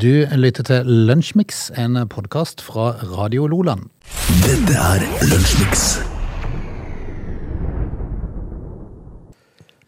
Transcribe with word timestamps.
Du 0.00 0.24
lytter 0.32 0.64
til 0.64 0.86
Lunsjmix, 1.08 1.66
en 1.76 1.98
podkast 2.08 2.62
fra 2.64 2.94
Radio 3.04 3.44
Loland. 3.50 3.90
Dette 4.40 4.72
er 4.72 5.02
Lunsjmix. 5.28 5.82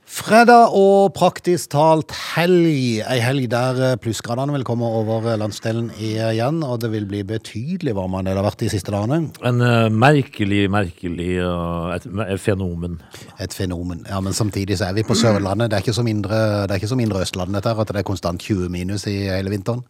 Fredag 0.04 0.74
og 0.76 1.14
praktisk 1.16 1.70
talt 1.72 2.12
helg. 2.34 3.00
Ei 3.08 3.22
helg 3.24 3.46
der 3.54 3.96
plussgradene 4.04 4.52
vil 4.58 4.66
komme 4.68 4.84
over 4.84 5.30
landsdelen 5.40 5.88
igjen, 5.96 6.60
og 6.60 6.82
det 6.82 6.92
vil 6.92 7.08
bli 7.08 7.22
betydelig 7.32 7.96
varmere 7.96 8.20
enn 8.20 8.28
det 8.28 8.36
det 8.36 8.42
har 8.42 8.48
vært 8.50 8.66
de 8.66 8.70
siste 8.74 8.92
dagene. 8.92 9.32
En 9.48 9.64
uh, 9.64 9.88
merkelig, 9.88 10.66
merkelig 10.76 11.30
uh, 11.40 11.88
et, 11.96 12.10
et 12.26 12.44
fenomen. 12.50 13.00
Et 13.40 13.56
fenomen. 13.56 14.04
Ja, 14.12 14.20
Men 14.20 14.36
samtidig 14.36 14.76
så 14.76 14.90
er 14.90 15.00
vi 15.00 15.08
på 15.08 15.16
Sørlandet. 15.16 15.72
Det 15.72 15.80
er 15.80 15.88
ikke 15.88 15.96
som 16.02 16.12
indre, 16.12 16.44
det 16.66 16.76
er 16.76 16.84
ikke 16.84 16.92
som 16.92 17.00
indre 17.00 17.24
Østlandet 17.24 17.62
dette 17.62 17.72
her, 17.72 17.80
at 17.80 17.96
det 17.96 18.04
er 18.04 18.10
konstant 18.12 18.44
20 18.52 18.68
minus 18.68 19.08
i 19.08 19.16
hele 19.32 19.56
vinteren. 19.56 19.80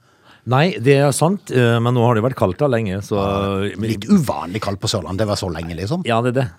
Nei, 0.51 0.73
det 0.83 0.97
er 0.99 1.13
sant, 1.15 1.53
eh, 1.55 1.79
men 1.79 1.95
nå 1.95 2.03
har 2.03 2.19
det 2.19 2.25
vært 2.25 2.39
kaldt 2.39 2.59
da 2.59 2.67
lenge, 2.71 2.99
så 3.07 3.23
Litt 3.79 4.09
uvanlig 4.11 4.63
kaldt 4.65 4.83
på 4.83 4.91
Sørlandet. 4.91 5.23
Det 5.23 5.31
var 5.31 5.39
så 5.39 5.51
lenge, 5.53 5.77
liksom. 5.79 6.03
Ja, 6.09 6.19
det 6.25 6.35
er 6.35 6.41
det. 6.43 6.51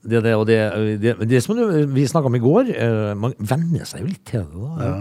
Det 0.00 0.16
er 0.16 0.22
det, 0.24 0.30
og 0.32 0.46
det, 0.48 0.56
det, 1.02 1.12
det 1.28 1.42
som 1.44 1.58
vi 1.92 2.06
snakka 2.08 2.30
om 2.30 2.36
i 2.38 2.40
går, 2.40 2.70
eh, 2.72 3.10
man 3.20 3.34
venner 3.36 3.84
seg 3.84 4.00
jo 4.00 4.06
litt 4.08 4.22
til 4.30 4.46
det. 4.48 4.60
da. 4.80 4.94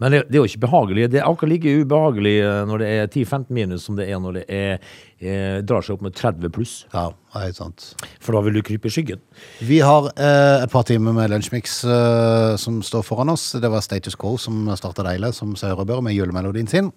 Men 0.00 0.14
det, 0.14 0.22
det 0.30 0.38
er 0.38 0.40
jo 0.40 0.48
ikke 0.48 0.62
behagelig. 0.62 1.10
Det 1.12 1.20
er 1.20 1.26
akkurat 1.28 1.52
like 1.52 1.74
ubehagelig 1.82 2.32
eh, 2.46 2.60
når 2.70 2.80
det 2.80 2.88
er 2.94 3.10
10-15 3.10 3.52
minus 3.52 3.84
som 3.84 3.98
det 3.98 4.06
er 4.08 4.22
når 4.24 4.38
det 4.38 4.44
er, 4.48 4.88
eh, 5.20 5.58
drar 5.68 5.84
seg 5.84 5.98
opp 5.98 6.06
med 6.06 6.16
30 6.16 6.54
pluss. 6.56 6.72
Ja, 6.94 7.10
helt 7.36 7.60
sant. 7.60 7.90
For 8.24 8.38
da 8.38 8.40
vil 8.46 8.56
du 8.56 8.62
krype 8.64 8.88
i 8.88 8.94
skyggen. 8.94 9.20
Vi 9.68 9.82
har 9.84 10.08
eh, 10.16 10.64
et 10.64 10.72
par 10.72 10.88
timer 10.88 11.12
med 11.18 11.28
Lunsjmix 11.34 11.82
eh, 11.84 12.56
som 12.56 12.80
står 12.80 13.04
foran 13.04 13.34
oss. 13.36 13.50
Det 13.60 13.68
var 13.68 13.84
Status 13.84 14.16
Quo 14.16 14.38
som 14.40 14.64
starta 14.80 15.04
deilig, 15.10 15.34
som 15.36 15.52
seg 15.60 15.76
og 15.76 15.90
bør, 15.92 16.00
med 16.08 16.16
julemelodien 16.16 16.72
sin. 16.72 16.88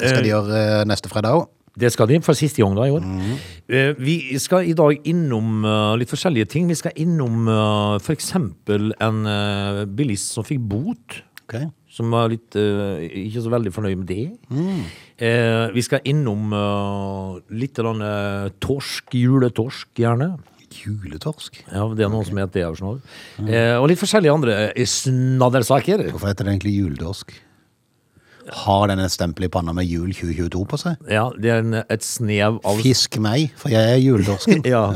Det 0.00 0.12
skal 0.12 0.26
de 0.26 0.32
gjøre 0.32 0.60
eh, 0.60 0.84
neste 0.88 1.10
fredag 1.12 1.38
òg. 1.40 1.48
Det 1.80 1.88
skal 1.94 2.08
de, 2.10 2.18
for 2.26 2.36
siste 2.36 2.60
gang 2.60 2.74
da 2.76 2.88
i 2.88 2.92
år. 2.92 3.04
Mm. 3.06 3.98
Vi 4.02 4.16
skal 4.42 4.66
i 4.68 4.74
dag 4.76 5.06
innom 5.08 5.62
eh, 5.64 5.94
litt 6.00 6.10
forskjellige 6.10 6.50
ting. 6.50 6.66
Vi 6.68 6.76
skal 6.76 6.96
innom 6.98 7.46
f.eks. 8.02 8.32
en 8.34 9.20
eh, 9.30 9.84
bilist 9.86 10.34
som 10.34 10.46
fikk 10.46 10.64
bot. 10.72 11.20
Som 11.90 12.12
var 12.14 12.28
litt 12.30 12.54
eh, 12.58 13.06
ikke 13.24 13.44
så 13.46 13.54
veldig 13.54 13.72
fornøyd 13.74 14.02
med 14.02 14.10
det. 14.10 14.26
Mm. 14.50 14.82
vi 15.74 15.82
skal 15.86 16.04
innom 16.10 16.52
litt 17.54 17.78
eh, 17.78 18.46
torsk, 18.62 19.14
juletorsk 19.14 20.02
gjerne. 20.02 20.34
Juletorsk? 20.70 21.64
Ja, 21.66 21.84
det 21.94 22.04
er 22.06 22.10
noen 22.12 22.26
som 22.26 22.38
heter 22.38 22.62
det. 22.62 22.78
sånn. 22.78 23.00
Eh, 23.46 23.74
og 23.76 23.88
litt 23.90 24.00
forskjellige 24.00 24.34
andre 24.34 24.56
eh, 24.70 24.86
snaddersaker. 24.86 26.06
Hvorfor 26.12 26.30
heter 26.30 26.46
det 26.46 26.54
egentlig 26.54 26.76
juletorsk? 26.76 27.34
Har 28.48 28.88
den 28.88 28.98
stempelet 28.98 29.12
stempel 29.20 29.46
i 29.46 29.50
panna 29.52 29.74
med 29.76 29.86
jul 29.86 30.10
2022 30.14 30.64
på 30.70 30.78
seg? 30.80 31.10
Ja, 31.10 31.28
det 31.36 31.52
er 31.52 31.62
en, 31.64 31.74
et 31.82 32.06
snev 32.06 32.60
av 32.66 32.80
Fisk 32.82 33.18
meg, 33.22 33.50
for 33.60 33.72
jeg 33.72 33.96
er 33.96 34.00
juletorsken. 34.00 34.64
Ja. 34.70 34.86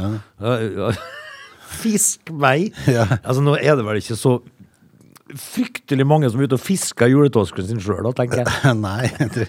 Ja. 0.41 0.91
Fisk 1.85 2.31
meg. 2.31 2.75
Ja. 2.87 3.07
Altså, 3.23 3.43
nå 3.43 3.57
er 3.59 3.75
det 3.77 3.85
vel 3.87 3.99
ikke 3.99 4.17
så 4.19 4.39
fryktelig 5.35 6.05
mange 6.07 6.29
som 6.31 6.39
er 6.39 6.47
ute 6.47 6.59
og 6.59 6.63
fisker 6.63 7.09
juletorsken 7.11 7.67
sin 7.67 7.81
sjøl, 7.83 8.07
tenker 8.17 8.43
jeg. 8.43 8.75
Nei, 8.85 9.09
du 9.35 9.41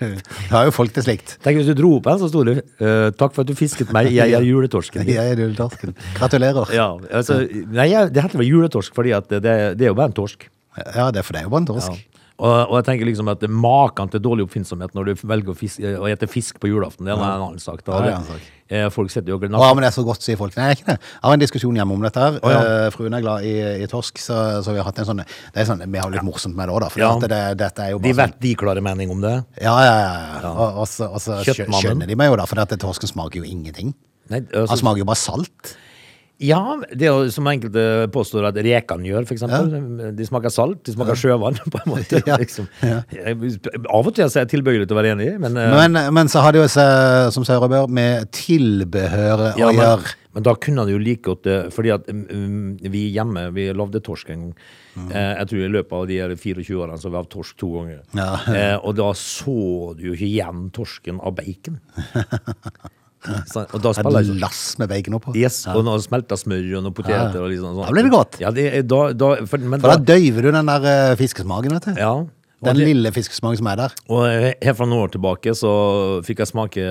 har 0.54 0.70
jo 0.70 0.74
folk 0.74 0.96
til 0.96 1.06
slikt. 1.06 1.36
Tenk 1.44 1.60
hvis 1.60 1.70
du 1.70 1.76
dro 1.78 1.98
opp 2.00 2.10
en, 2.10 2.22
så 2.22 2.30
sto 2.32 2.46
det 2.48 2.56
eh, 2.64 3.12
'Takk 3.14 3.36
for 3.36 3.44
at 3.44 3.52
du 3.52 3.54
fisket 3.60 3.92
meg, 3.94 4.10
jeg 4.16 4.34
er 4.34 4.46
juletorsken'. 4.48 5.06
Jeg 5.12 5.36
er 5.36 5.44
juletorsken. 5.44 5.94
Gratulerer. 6.18 6.72
Ja, 6.74 6.90
altså, 7.12 7.44
nei, 7.46 7.90
det 8.10 8.24
heter 8.24 8.42
vel 8.42 8.50
juletorsk 8.50 8.96
fordi 8.96 9.14
at 9.18 9.30
det, 9.30 9.44
det 9.44 9.86
er 9.86 9.92
jo 9.92 9.98
bare 10.00 10.14
en 10.14 10.18
torsk. 10.24 10.48
Ja, 10.96 11.10
det 11.12 11.22
er 11.22 11.28
for 11.28 11.34
det 11.38 11.42
er 11.44 11.50
jo 11.50 11.56
bare 11.56 11.66
en 11.66 11.72
torsk. 11.72 11.92
Ja. 11.96 12.22
Og, 12.36 12.52
og 12.68 12.74
jeg 12.82 12.84
tenker 12.90 13.08
liksom 13.08 13.30
at 13.32 13.44
maken 13.48 14.10
til 14.12 14.20
dårlig 14.20 14.44
oppfinnsomhet 14.44 14.92
når 14.98 15.06
du 15.08 15.22
velger 15.24 15.54
å, 15.54 15.56
fiske, 15.56 15.94
å 16.04 16.08
ete 16.12 16.28
fisk 16.28 16.58
på 16.60 16.68
julaften, 16.68 17.08
det 17.08 17.14
er 17.14 17.22
en 17.22 17.46
annen 17.46 17.62
sak. 17.64 17.80
Da. 17.88 17.94
Ja, 17.96 18.02
det 18.04 18.10
er 18.12 18.18
en 18.18 18.26
sak. 18.28 18.50
Eh, 18.66 18.88
Folk 18.92 19.14
setter 19.14 19.32
jo 19.32 19.38
granat. 19.40 19.62
men 19.78 19.86
det 19.86 19.88
er 19.88 19.96
så 19.96 20.04
godt, 20.04 20.26
sier 20.26 20.36
folk. 20.36 20.52
Nei, 20.58 20.66
det 20.68 20.74
er 20.74 20.82
ikke 20.82 20.90
det. 20.90 20.98
Jeg 21.14 21.24
har 21.30 21.36
en 21.38 21.44
diskusjon 21.46 21.80
hjemme 21.80 21.96
om 21.96 22.04
dette 22.04 22.26
her. 22.26 22.40
Oh, 22.42 22.52
ja. 22.52 22.64
Eh, 22.74 22.88
Fruen 22.92 23.16
er 23.16 23.24
glad 23.24 23.48
i, 23.48 23.54
i 23.86 23.88
torsk, 23.88 24.20
så, 24.20 24.40
så 24.66 24.74
vi 24.76 24.82
har 24.82 24.90
hatt 24.90 25.00
en 25.00 25.08
sånn 25.14 25.22
Det 25.24 25.62
er 25.64 25.70
sånn, 25.70 25.86
Vi 25.88 26.02
har 26.02 26.12
litt 26.12 26.28
morsomt 26.28 26.58
med 26.60 26.68
det 26.68 26.76
òg, 26.76 26.82
da. 26.84 26.90
For 26.92 27.06
Ja. 27.06 27.14
det, 27.24 27.40
dette 27.62 27.86
er 27.88 27.96
jo 27.96 28.02
De 28.04 28.12
bare 28.12 28.28
vet 28.34 28.42
de 28.44 28.54
klarer 28.60 28.84
mening 28.84 29.16
om 29.16 29.24
det. 29.24 29.32
sånn 29.46 29.64
Ja, 29.70 29.78
ja, 29.88 29.96
ja. 30.04 30.12
ja. 30.44 30.52
Og, 30.52 30.84
og 30.84 30.92
så, 30.92 31.40
skjønner 31.46 32.10
de 32.12 32.20
meg 32.20 32.34
jo, 32.34 32.36
da, 32.42 32.50
for 32.52 32.60
dette 32.60 32.82
torsken 32.84 33.14
smaker 33.16 33.46
jo 33.46 33.48
ingenting. 33.48 33.96
Nei, 34.28 34.44
Han 34.52 34.66
altså, 34.66 34.82
smaker 34.84 35.06
jo 35.06 35.08
bare 35.14 35.24
salt. 35.24 35.76
Ja, 36.44 36.60
det 36.92 37.08
er 37.08 37.14
jo 37.14 37.30
som 37.32 37.48
enkelte 37.48 38.10
påstår 38.12 38.50
at 38.50 38.58
rekene 38.60 39.08
gjør, 39.08 39.24
for 39.28 39.38
eksempel. 39.38 40.12
De 40.18 40.28
smaker 40.28 40.52
salt, 40.52 40.82
de 40.84 40.92
smaker 40.92 41.20
sjøvann, 41.20 41.56
på 41.74 41.80
en 41.80 41.94
måte. 41.94 42.20
Ja. 42.28 42.36
Liksom. 42.42 42.68
Ja. 42.84 43.00
Av 43.88 44.02
og 44.02 44.12
til 44.12 44.26
er 44.26 44.42
jeg 44.42 44.52
tilbøyelig 44.52 44.90
til 44.90 44.98
å 44.98 45.00
være 45.00 45.14
enig, 45.16 45.30
men, 45.40 45.56
eh, 45.62 45.76
Men, 45.86 46.00
men 46.18 46.32
så 46.32 46.44
har 46.44 46.56
det 46.56 46.66
jo 46.66 46.68
som 46.68 47.48
hør 47.48 47.88
med 47.88 48.28
tilbehøret 48.36 49.62
å 49.64 49.72
gjøre. 49.72 50.16
men 50.36 50.44
da 50.44 50.56
kunne 50.60 50.84
han 50.84 50.92
jo 50.92 51.00
like 51.00 51.24
godt 51.24 51.46
det, 51.48 51.60
fordi 51.72 51.94
at 51.96 52.10
um, 52.12 52.76
vi 52.84 53.06
hjemme, 53.16 53.48
vi 53.56 53.70
lagde 53.72 54.04
torsk 54.04 54.34
en 54.36 54.50
gang. 54.50 54.68
Mm. 54.96 55.08
Eh, 55.12 55.32
jeg 55.40 55.50
tror 55.52 55.64
i 55.64 55.72
løpet 55.72 55.96
av 55.96 56.06
de 56.12 56.20
24 56.36 56.84
årene 56.84 57.00
så 57.00 57.12
vi 57.12 57.20
hatt 57.20 57.32
torsk 57.32 57.56
to 57.60 57.72
ganger. 57.78 58.04
Ja. 58.16 58.30
Eh, 58.52 58.76
og 58.82 59.00
da 59.00 59.10
så 59.16 59.96
du 59.96 60.10
jo 60.10 60.18
ikke 60.18 60.28
igjen 60.28 60.68
torsken 60.76 61.24
av 61.24 61.36
bacon. 61.40 61.80
Så, 63.50 63.66
og 63.66 63.84
da 63.84 63.92
spiller 63.98 64.26
jeg 64.28 64.38
lass 64.42 64.62
med 64.82 64.92
bacon 64.92 65.18
oppå. 65.20 65.34
Yes, 65.40 65.62
og 65.72 65.84
noe 65.88 66.02
smelta 66.04 66.38
smør 66.40 66.64
og 66.80 66.86
noen 66.88 66.96
poteter 66.98 67.40
og 67.42 67.50
liksom 67.52 67.74
sånn. 67.74 67.88
Da 67.88 67.96
blir 67.96 68.08
det 68.08 68.14
godt. 68.14 68.40
Ja, 68.44 68.52
det, 68.56 68.66
da, 68.90 69.02
da, 69.18 69.32
for, 69.50 69.64
men 69.64 69.84
For 69.84 69.94
da 69.94 70.00
da, 70.02 70.16
døyver 70.16 70.48
du 70.48 70.52
den 70.56 70.72
der 70.72 70.88
uh, 70.90 71.16
fiskesmaken, 71.20 71.78
vet 71.78 71.90
du. 71.90 72.02
ja, 72.02 72.14
Den 72.66 72.80
det, 72.82 72.88
lille 72.92 73.12
fiskesmaken 73.16 73.62
som 73.62 73.72
er 73.74 73.82
der. 73.84 73.98
og 74.10 74.24
her 74.30 74.78
fra 74.78 74.88
noen 74.90 75.06
år 75.08 75.16
tilbake 75.18 75.56
så 75.58 75.74
fikk 76.26 76.44
jeg 76.46 76.54
smake 76.54 76.86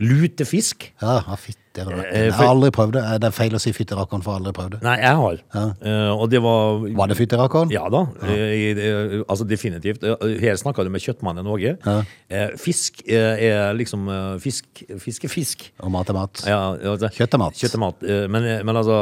lutefisk. 0.00 0.90
Ja, 1.02 1.20
ja 1.26 1.36
fytti 1.70 1.84
har 1.86 2.02
Jeg 2.10 2.32
aldri 2.48 2.70
prøvd 2.74 2.92
det. 2.96 3.02
Det 3.22 3.28
er 3.28 3.34
feil 3.36 3.54
å 3.54 3.60
si 3.62 3.70
fytterakkeren, 3.72 4.22
for 4.24 4.32
jeg 4.32 4.36
har 4.36 4.40
aldri 4.42 4.52
prøvd 4.56 4.72
det. 4.74 4.80
Nei, 4.82 4.96
jeg 5.00 5.16
har. 5.20 5.36
Ja. 5.54 5.64
Eh, 5.80 6.10
og 6.20 6.30
det 6.30 6.40
var 6.42 6.80
Var 6.98 7.06
det 7.08 7.16
fytterakkeren? 7.18 7.70
Ja 7.70 7.88
da, 7.88 8.00
Ja. 8.22 8.28
eh, 8.34 9.22
altså 9.28 9.46
definitivt. 9.46 10.02
Eh, 10.02 10.38
Her 10.40 10.54
snakka 10.56 10.82
du 10.84 10.90
med 10.90 11.00
kjøttmannen 11.00 11.46
Åge. 11.46 11.76
Ja. 11.86 12.02
Eh, 12.28 12.56
Fisk 12.56 13.02
eh, 13.08 13.38
er 13.50 13.74
liksom 13.74 14.08
eh, 14.08 14.38
Fisk, 14.40 14.64
fisk 14.98 15.24
er 15.24 15.28
fisk. 15.28 15.70
Og 15.82 15.90
mat 15.90 16.08
er 16.10 16.14
mat. 16.14 16.42
Ja, 16.46 16.74
altså, 16.74 17.08
Kjøtt 17.14 17.34
er 17.34 17.38
mat. 17.38 17.54
Kjøtt 17.54 17.74
er 17.74 17.78
mat. 17.84 18.02
Eh, 18.02 18.26
Men, 18.28 18.42
men 18.66 18.76
altså 18.76 18.98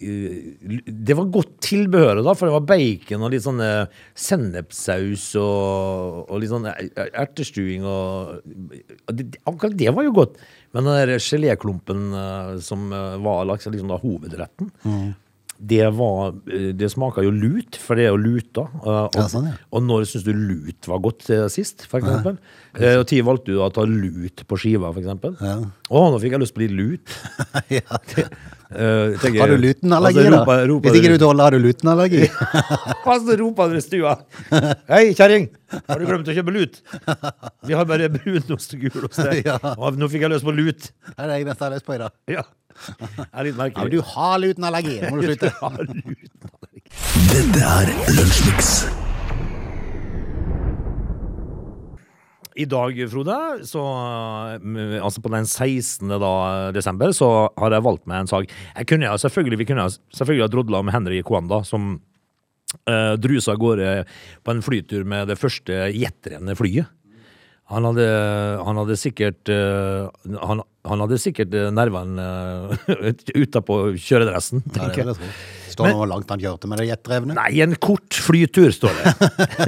eh, 0.00 0.80
Det 0.86 1.16
var 1.16 1.24
godt 1.34 1.58
tilbehøret, 1.60 2.24
da, 2.24 2.34
for 2.34 2.46
det 2.46 2.52
var 2.54 2.66
bacon 2.68 3.22
og 3.26 3.30
litt 3.32 3.42
sånn 3.44 3.60
eh, 3.60 3.86
sennepssaus 4.14 5.34
og, 5.40 6.30
og 6.30 6.40
litt 6.42 6.50
sånn 6.52 6.66
er- 6.70 7.10
ertestuing 7.24 7.84
og 7.84 8.38
og 9.08 9.16
det, 9.16 9.26
Akkurat 9.48 9.76
det 9.78 9.90
var 9.94 10.04
jo 10.04 10.12
godt. 10.12 10.36
Men 10.74 10.84
den 10.84 10.98
der 11.08 11.18
geléklumpen 11.22 12.10
eh, 12.12 12.58
som 12.60 12.92
eh, 12.92 13.16
var 13.24 13.46
liksom, 13.52 13.72
liksom 13.76 13.88
da 13.94 13.98
hovedretten 14.02 14.70
Mm. 14.84 15.08
Det 15.58 15.88
var 15.90 16.36
eh, 16.54 16.68
Det 16.78 16.86
smaker 16.92 17.24
jo 17.26 17.32
lut, 17.34 17.74
for 17.82 17.98
det 17.98 18.04
er 18.06 18.12
jo 18.12 18.20
luta. 18.22 18.62
Og, 18.84 19.16
Ja, 19.16 19.24
sånn, 19.26 19.48
ja. 19.50 19.56
og 19.74 19.82
når 19.82 20.04
syns 20.06 20.22
du 20.28 20.30
lut 20.32 20.86
var 20.86 21.00
godt 21.02 21.26
sist, 21.50 21.82
for 21.90 21.98
eksempel? 21.98 22.36
Eh, 22.78 22.94
Og 23.00 23.06
tid 23.10 23.24
valgte 23.26 23.50
du 23.50 23.58
å 23.64 23.66
ta 23.74 23.82
lut 23.82 24.44
på 24.46 24.58
skiva, 24.60 24.92
for 24.92 25.02
eksempel. 25.02 25.34
Å, 25.34 26.04
nå 26.12 26.20
fikk 26.22 26.36
jeg 26.36 26.44
lyst 26.44 26.54
på 26.54 26.62
litt 26.62 26.76
lut. 26.78 27.16
ja. 27.74 27.98
Eh, 28.68 29.14
tenker- 29.22 29.40
Har 29.40 29.48
du 29.48 29.56
lutenallergi, 29.56 30.18
Altså, 30.18 30.30
da? 30.30 30.38
roper- 30.44 30.66
roper 30.68 30.90
Hvis 30.90 30.98
ikke 31.00 31.12
du- 31.16 31.22
tåler, 31.24 31.42
har 31.44 31.50
du 31.50 31.58
lutenallergi? 31.58 32.28
Hva 33.04 33.14
så 33.24 33.36
roper 33.40 33.68
dere 33.72 33.80
i 33.80 33.86
stua? 33.86 34.12
Hei, 34.92 35.14
kjerring! 35.16 35.48
Har 35.88 35.98
du 35.98 36.04
glemt 36.04 36.28
å 36.28 36.34
kjøpe 36.36 36.52
lut? 36.52 36.80
Vi 37.64 37.72
har 37.78 37.84
bare 37.88 38.10
brunost 38.12 38.74
og 38.76 38.80
gulost 38.84 39.16
der. 39.24 39.40
Ja. 39.48 39.56
Og 39.78 39.96
Nå 39.96 40.08
fikk 40.12 40.20
jeg 40.26 40.30
lyst 40.34 40.44
på 40.44 40.52
lut. 40.52 40.90
Det 41.08 41.16
er 41.16 41.26
det 41.32 41.38
jeg 41.40 41.46
jeg 41.48 41.56
har 41.64 41.70
lyst 41.78 41.86
på 41.88 41.94
i 41.96 41.98
dag. 42.04 42.12
Ja. 42.28 42.44
Det 42.78 43.26
er 43.32 43.44
litt 43.48 43.56
Ja, 43.56 43.82
men 43.82 43.90
du 43.90 44.00
har 44.02 44.38
lutenallergi! 44.38 45.00
Nå 45.00 45.10
må 45.16 45.22
du 45.22 45.26
slutte. 45.32 45.52
Ja. 45.56 45.68
Dette 47.32 47.60
er 47.72 47.94
Lunsjmix. 48.16 48.74
I 52.58 52.66
dag, 52.66 52.96
Frode, 53.12 53.38
så 53.68 53.82
mm, 54.58 54.98
Altså 54.98 55.22
på 55.22 55.30
den 55.30 55.46
16. 55.46 56.10
Da, 56.18 56.32
desember, 56.74 57.14
så 57.14 57.30
har 57.54 57.76
jeg 57.76 57.86
valgt 57.86 58.06
meg 58.10 58.24
en 58.24 58.30
sak. 58.30 58.50
Jeg 58.74 58.88
kunne, 58.90 59.14
selvfølgelig, 59.22 59.60
vi 59.62 59.68
kunne 59.70 59.86
selvfølgelig 59.92 60.46
ha 60.46 60.52
drodla 60.52 60.82
med 60.82 60.96
Henry 60.96 61.22
Kwanda, 61.26 61.62
som 61.66 61.92
uh, 62.90 63.14
drusa 63.20 63.54
av 63.54 63.62
gårde 63.62 63.92
på 64.42 64.54
en 64.54 64.64
flytur 64.64 65.06
med 65.08 65.30
det 65.30 65.38
første 65.38 65.86
jettrende 65.94 66.56
flyet. 66.58 66.90
Han 67.68 67.84
hadde, 67.84 68.08
han 68.64 68.78
hadde 68.80 68.94
sikkert 68.96 69.50
eh, 69.52 70.06
han, 70.40 70.62
han 70.88 71.02
hadde 71.04 71.18
sikkert 71.20 71.52
eh, 71.52 71.68
nervene 71.78 72.28
uh, 72.88 73.10
utapå 73.36 73.80
kjøredressen, 74.00 74.64
tenker 74.72 75.10
jeg. 75.12 75.32
Står 75.78 75.92
det 75.92 75.98
hvor 75.98 76.10
langt 76.10 76.32
han 76.32 76.40
kjørte 76.42 76.68
med 76.70 76.80
det 76.82 76.88
jetdrevne? 76.88 77.36
Nei, 77.38 77.50
en 77.62 77.76
kort 77.80 78.16
flytur, 78.18 78.70
står 78.74 78.96
det. 78.98 79.12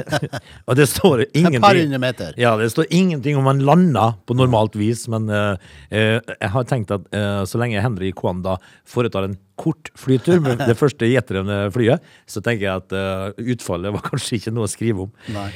og 0.68 0.78
det 0.78 0.86
står 0.90 1.24
Et 1.24 1.30
par 1.30 1.38
ingenting 1.38 1.86
hundre 1.86 2.00
meter. 2.02 2.34
Ja, 2.40 2.56
det 2.58 2.70
står 2.74 2.90
ingenting 2.90 3.38
om 3.38 3.46
han 3.50 3.62
landa 3.66 4.06
på 4.26 4.36
normalt 4.38 4.76
vis, 4.78 5.06
men 5.12 5.30
uh, 5.30 5.54
jeg 5.90 6.50
har 6.54 6.66
tenkt 6.70 6.92
at 6.94 7.06
uh, 7.14 7.42
så 7.48 7.60
lenge 7.62 7.82
Henry 7.82 8.10
Kwanda 8.16 8.56
foretar 8.88 9.28
en 9.28 9.38
kort 9.60 9.92
flytur 9.98 10.40
med 10.42 10.62
det 10.70 10.76
første 10.78 11.08
jetdrevne 11.08 11.62
flyet, 11.74 12.04
så 12.30 12.42
tenker 12.44 12.66
jeg 12.66 12.84
at 12.84 13.40
utfallet 13.54 13.94
var 13.94 14.06
kanskje 14.10 14.40
ikke 14.40 14.54
noe 14.56 14.68
å 14.68 14.72
skrive 14.72 15.06
om. 15.06 15.12
Nei. 15.34 15.50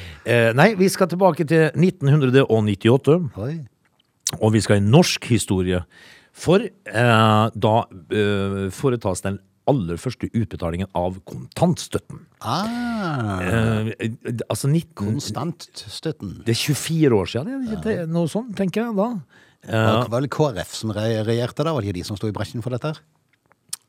Nei, 0.55 0.69
vi 0.79 0.89
skal 0.93 1.09
tilbake 1.11 1.47
til 1.49 1.71
1998. 1.73 3.17
Oi. 3.41 3.55
Og 4.41 4.53
vi 4.55 4.61
skal 4.63 4.79
i 4.79 4.85
norsk 4.85 5.25
historie. 5.29 5.81
For 6.35 6.63
da 6.85 7.75
foretas 8.75 9.23
den 9.23 9.37
aller 9.71 9.99
første 10.01 10.29
utbetalingen 10.31 10.89
av 10.97 11.19
kontantstøtten. 11.29 12.25
Ah, 12.41 13.41
Eh, 13.45 13.89
eh, 13.99 14.13
altså 14.49 14.69
19, 14.69 14.93
konstantstøtten. 14.97 16.39
Det 16.45 16.55
er 16.55 16.61
24 16.75 17.17
år 17.17 17.29
siden, 17.29 17.65
det, 17.65 17.81
det, 17.83 17.83
det, 17.85 18.09
noe 18.09 18.29
sånt, 18.31 18.55
tenker 18.57 18.85
jeg 18.85 18.97
da. 18.97 19.09
Det 19.65 19.81
var 19.81 20.09
vel 20.13 20.29
KrF 20.29 20.73
som 20.77 20.93
regjerte 20.93 21.65
da? 21.65 21.73
Var 21.73 21.81
det 21.81 21.89
ikke 21.89 21.99
de 21.99 22.07
som 22.07 22.17
sto 22.19 22.29
i 22.29 22.35
bresjen 22.35 22.61
for 22.65 22.73
dette? 22.75 22.93
her? 22.93 23.03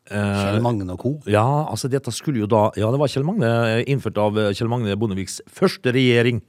Kjell 0.06 0.62
Magne 0.62 0.87
og 0.94 1.00
co. 1.02 1.12
Ja, 1.31 1.67
altså 1.67 1.90
dette 1.90 2.12
skulle 2.14 2.38
jo 2.44 2.46
da 2.50 2.69
Ja, 2.79 2.93
det 2.94 3.00
var 3.00 3.11
Kjell 3.11 3.26
Magne, 3.26 3.49
eh, 3.72 3.84
innført 3.90 4.19
av 4.22 4.38
eh, 4.38 4.52
Kjell 4.55 4.70
Magne 4.70 4.94
Bondeviks 4.99 5.40
første 5.50 5.93
regjering. 5.94 6.43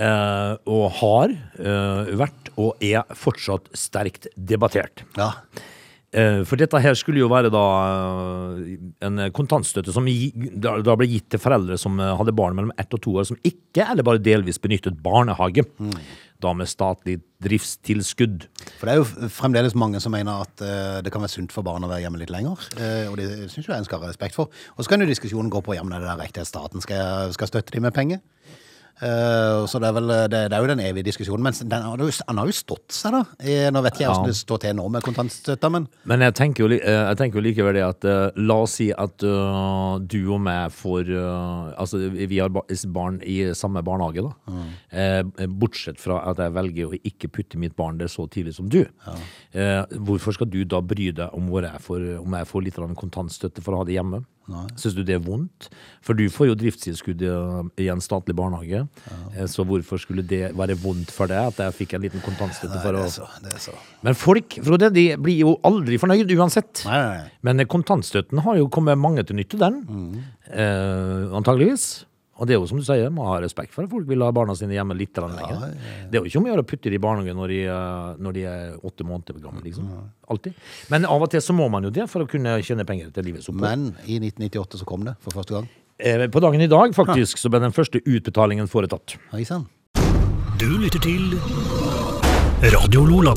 Eh, 0.00 0.52
og 0.70 0.86
har 1.00 1.34
eh, 1.34 2.12
vært 2.20 2.52
og 2.60 2.78
er 2.84 3.02
fortsatt 3.18 3.68
sterkt 3.76 4.30
debattert. 4.36 5.02
Ja. 5.18 5.32
Eh, 6.10 6.40
For 6.42 6.58
dette 6.58 6.78
her 6.82 6.96
skulle 6.98 7.20
jo 7.22 7.28
være 7.30 7.52
da 7.54 7.64
eh, 8.58 8.78
en 9.06 9.20
kontantstøtte 9.34 9.94
som 9.94 10.08
da, 10.10 10.96
ble 10.98 11.06
gitt 11.06 11.28
til 11.30 11.42
foreldre 11.42 11.78
som 11.78 12.00
eh, 12.02 12.16
hadde 12.18 12.34
barn 12.34 12.56
mellom 12.58 12.72
ett 12.82 12.96
og 12.96 13.02
to 13.04 13.14
år 13.20 13.28
som 13.28 13.38
ikke 13.46 13.86
eller 13.86 14.06
bare 14.06 14.22
delvis 14.22 14.58
benyttet 14.62 14.98
barnehage. 15.04 15.62
Da 16.40 16.54
med 16.56 16.70
statlig 16.70 17.18
driftstilskudd. 17.44 18.48
For 18.80 18.88
det 18.88 18.94
er 18.94 19.02
jo 19.02 19.30
fremdeles 19.30 19.76
mange 19.78 20.00
som 20.00 20.14
mener 20.16 20.46
at 20.46 20.62
det 21.04 21.12
kan 21.12 21.20
være 21.20 21.34
sunt 21.34 21.52
for 21.52 21.66
barn 21.66 21.84
å 21.84 21.90
være 21.90 22.06
hjemme 22.06 22.20
litt 22.22 22.32
lenger. 22.32 22.64
og 23.10 23.18
det 23.20 23.26
syns 23.52 23.68
jeg 23.68 23.76
en 23.76 23.84
skal 23.84 24.00
ha 24.00 24.08
respekt 24.08 24.38
for. 24.38 24.48
Og 24.72 24.80
så 24.80 24.88
kan 24.88 25.04
jo 25.04 25.10
diskusjonen 25.10 25.52
gå 25.52 25.60
på 25.60 25.76
om 25.76 25.92
det 25.92 26.00
er 26.00 26.16
riktig 26.16 26.40
at 26.40 26.48
staten 26.48 26.80
skal, 26.80 27.28
skal 27.36 27.52
støtte 27.52 27.76
dem 27.76 27.84
med 27.84 27.92
penger. 27.92 28.24
Eh, 29.00 29.66
så 29.70 29.80
det 29.80 29.88
er, 29.88 29.94
vel, 29.96 30.08
det, 30.28 30.40
det 30.50 30.56
er 30.56 30.60
jo 30.64 30.70
den 30.70 30.82
evige 30.84 31.06
diskusjonen. 31.06 31.42
Men 31.46 31.52
den, 31.70 31.82
har 31.86 31.96
jo- 32.04 32.24
han 32.28 32.36
har 32.42 32.46
jo 32.50 32.52
stått 32.56 32.92
seg, 32.92 33.12
da. 33.16 33.22
Eh, 33.40 33.70
nå 33.72 33.82
vet 33.82 33.94
ikke 33.94 34.04
jeg 34.04 34.08
Ja. 34.10 34.14
hvordan 34.14 34.26
det 34.32 34.36
står 34.40 34.60
til 34.60 34.74
nå 34.76 34.88
med 34.90 35.02
kontantstøtta, 35.06 35.70
men 35.70 35.88
Men 36.04 36.20
jeg 36.20 36.34
tenker 36.34 36.64
jo, 36.66 36.68
eh, 36.76 37.08
jeg 37.08 37.16
tenker 37.16 37.40
jo 37.40 37.44
likevel 37.48 37.74
det 37.78 37.84
at 37.86 38.04
eh, 38.04 38.30
la 38.36 38.54
oss 38.64 38.74
si 38.80 38.90
at 38.92 39.22
uh, 39.24 39.98
du 39.98 40.18
og 40.34 40.40
meg 40.40 40.70
får 40.72 41.08
uh, 41.10 41.72
Altså, 41.80 41.98
vi 42.10 42.38
har 42.38 42.50
barn 42.50 43.20
i 43.22 43.52
samme 43.54 43.82
barnehage, 43.82 44.22
da. 44.22 44.32
Eh, 44.92 45.22
bortsett 45.46 45.98
fra 46.00 46.20
at 46.30 46.36
jeg 46.38 46.52
velger 46.52 46.90
å 46.92 47.00
ikke 47.04 47.30
putte 47.32 47.58
mitt 47.58 47.74
barn 47.76 47.98
der 47.98 48.06
så 48.08 48.26
tidlig 48.28 48.54
som 48.54 48.68
du. 48.68 48.84
Eh, 49.54 49.84
hvorfor 49.96 50.34
skal 50.36 50.46
du 50.50 50.64
da 50.64 50.80
bry 50.80 51.10
deg 51.12 51.30
om, 51.32 51.48
jeg 51.60 51.80
får, 51.80 52.04
om 52.20 52.32
jeg 52.36 52.46
får 52.46 52.64
litt 52.64 52.74
kontantstøtte 53.00 53.62
for 53.62 53.74
å 53.74 53.78
ha 53.82 53.84
det 53.88 53.96
hjemme? 53.98 54.24
Syns 54.76 54.94
du 54.96 55.02
det 55.06 55.14
er 55.14 55.22
vondt? 55.24 55.68
For 56.02 56.14
du 56.18 56.24
får 56.32 56.48
jo 56.50 56.54
driftstilskudd 56.58 57.22
i- 57.78 57.88
en 57.88 58.00
statlig 58.00 58.34
barnehage. 58.36 58.82
Ja. 59.36 59.46
Så 59.46 59.64
hvorfor 59.68 59.98
skulle 60.00 60.22
det 60.26 60.52
være 60.56 60.76
vondt 60.80 61.10
for 61.10 61.26
deg 61.30 61.38
at 61.52 61.56
jeg 61.56 61.74
fikk 61.78 61.94
en 61.94 62.02
liten 62.02 62.20
kontantstøtte 62.24 62.82
for 62.82 62.92
det 62.92 63.00
å 63.00 63.04
er 63.04 63.14
så, 63.14 63.26
det 63.42 63.54
er 63.54 63.58
så. 63.58 63.74
men 64.02 64.14
folk, 64.14 64.58
Frode, 64.64 64.92
de 64.92 65.06
blir 65.16 65.38
jo 65.44 65.56
aldri 65.64 65.98
fornøyd 65.98 66.30
uansett. 66.36 66.84
Nei, 66.86 66.98
nei, 67.00 67.16
nei. 67.18 67.30
Men 67.42 67.66
kontantstøtten 67.66 68.38
har 68.42 68.56
jo 68.56 68.68
kommet 68.68 68.98
mange 68.98 69.24
til 69.26 69.36
nytte, 69.36 69.58
den. 69.58 69.84
Eh, 70.50 71.30
antageligvis. 71.36 72.04
Og 72.40 72.48
det 72.48 72.54
er 72.56 72.60
jo 72.62 72.68
som 72.70 72.78
du 72.80 72.84
sier, 72.86 73.10
må 73.12 73.26
ha 73.28 73.36
respekt 73.44 73.74
for 73.74 73.84
at 73.84 73.92
folk 73.92 74.06
vil 74.08 74.22
ha 74.24 74.30
barna 74.32 74.54
sine 74.56 74.72
hjemme 74.72 74.96
litt 74.96 75.12
grann 75.16 75.34
lenger. 75.36 75.74
Det 76.08 76.16
er 76.16 76.22
jo 76.24 76.30
ikke 76.30 76.40
om 76.40 76.46
å 76.48 76.52
gjøre 76.54 76.64
å 76.64 76.68
putte 76.70 76.88
de 76.88 76.96
i 76.96 77.02
barnehagen 77.04 77.36
når 77.36 77.52
de, 77.52 77.58
eh, 77.68 78.14
når 78.24 78.36
de 78.38 78.44
er 78.48 78.78
åtte 78.88 79.04
måneder 79.04 79.42
gamle, 79.44 79.60
liksom. 79.66 79.90
Alltid. 80.32 80.56
Men 80.88 81.04
av 81.04 81.20
og 81.20 81.28
til 81.34 81.44
så 81.44 81.52
må 81.56 81.68
man 81.68 81.84
jo 81.84 81.92
det 81.92 82.08
for 82.08 82.24
å 82.24 82.30
kunne 82.30 82.56
tjene 82.64 82.86
penger 82.88 83.12
til 83.12 83.28
livets 83.28 83.50
opphold. 83.52 83.66
Men 83.68 83.92
i 84.06 84.16
1998 84.22 84.80
så 84.80 84.88
kom 84.88 85.04
det 85.04 85.18
for 85.20 85.36
første 85.36 85.58
gang. 85.58 85.68
Eh, 86.00 86.26
på 86.32 86.40
dagen 86.40 86.64
i 86.64 86.70
dag, 86.70 86.96
faktisk, 86.96 87.36
så 87.36 87.52
ble 87.52 87.60
den 87.60 87.76
første 87.76 88.00
utbetalingen 88.00 88.70
foretatt. 88.72 89.18
Oi 89.36 89.44
sann. 89.44 89.68
Du 90.56 90.68
lytter 90.80 91.00
til 91.04 91.36
Radio 92.72 93.04
Lola. 93.04 93.34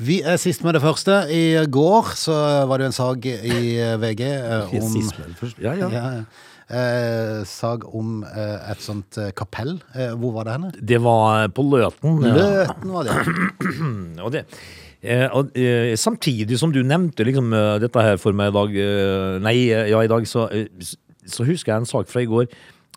Vi 0.00 0.22
er 0.24 0.38
sist 0.40 0.62
med 0.64 0.78
det 0.78 0.80
første. 0.80 1.26
I 1.28 1.66
går 1.68 2.14
så 2.16 2.36
var 2.70 2.78
det 2.80 2.86
jo 2.86 2.92
en 2.92 2.96
sag 2.96 3.26
i 3.26 3.58
VG 4.00 4.22
eh, 4.30 4.70
om 4.78 4.86
Sist 4.94 5.18
med 5.18 5.34
det 5.34 5.36
første. 5.42 5.66
Ja, 5.66 5.74
ja. 5.76 6.14
Eh, 6.70 7.40
sag 7.50 7.82
om 7.98 8.20
eh, 8.22 8.70
et 8.70 8.82
sånt 8.84 9.16
eh, 9.18 9.32
kapell. 9.34 9.72
Eh, 9.94 10.12
hvor 10.14 10.36
var 10.36 10.46
det 10.46 10.52
henne? 10.54 10.70
Det 10.78 11.00
var 11.02 11.48
på 11.56 11.64
Løten. 11.66 12.20
ja. 12.22 12.34
Løten 12.36 12.92
var 12.94 13.08
det. 13.08 13.16
Og 14.24 14.30
det 14.36 14.44
eh, 15.02 15.26
og, 15.34 15.50
eh, 15.58 15.96
samtidig 15.98 16.58
som 16.60 16.70
du 16.74 16.82
nevnte 16.86 17.24
liksom, 17.26 17.50
dette 17.82 18.04
her 18.04 18.20
for 18.22 18.36
meg 18.36 18.52
i 18.52 18.56
dag 18.58 18.76
Nei, 19.42 19.56
ja, 19.72 20.02
i 20.04 20.10
dag 20.12 20.26
så, 20.28 20.44
så 21.26 21.46
husker 21.48 21.72
jeg 21.72 21.82
en 21.82 21.88
sak 21.88 22.10
fra 22.12 22.22
i 22.22 22.28
går 22.30 22.46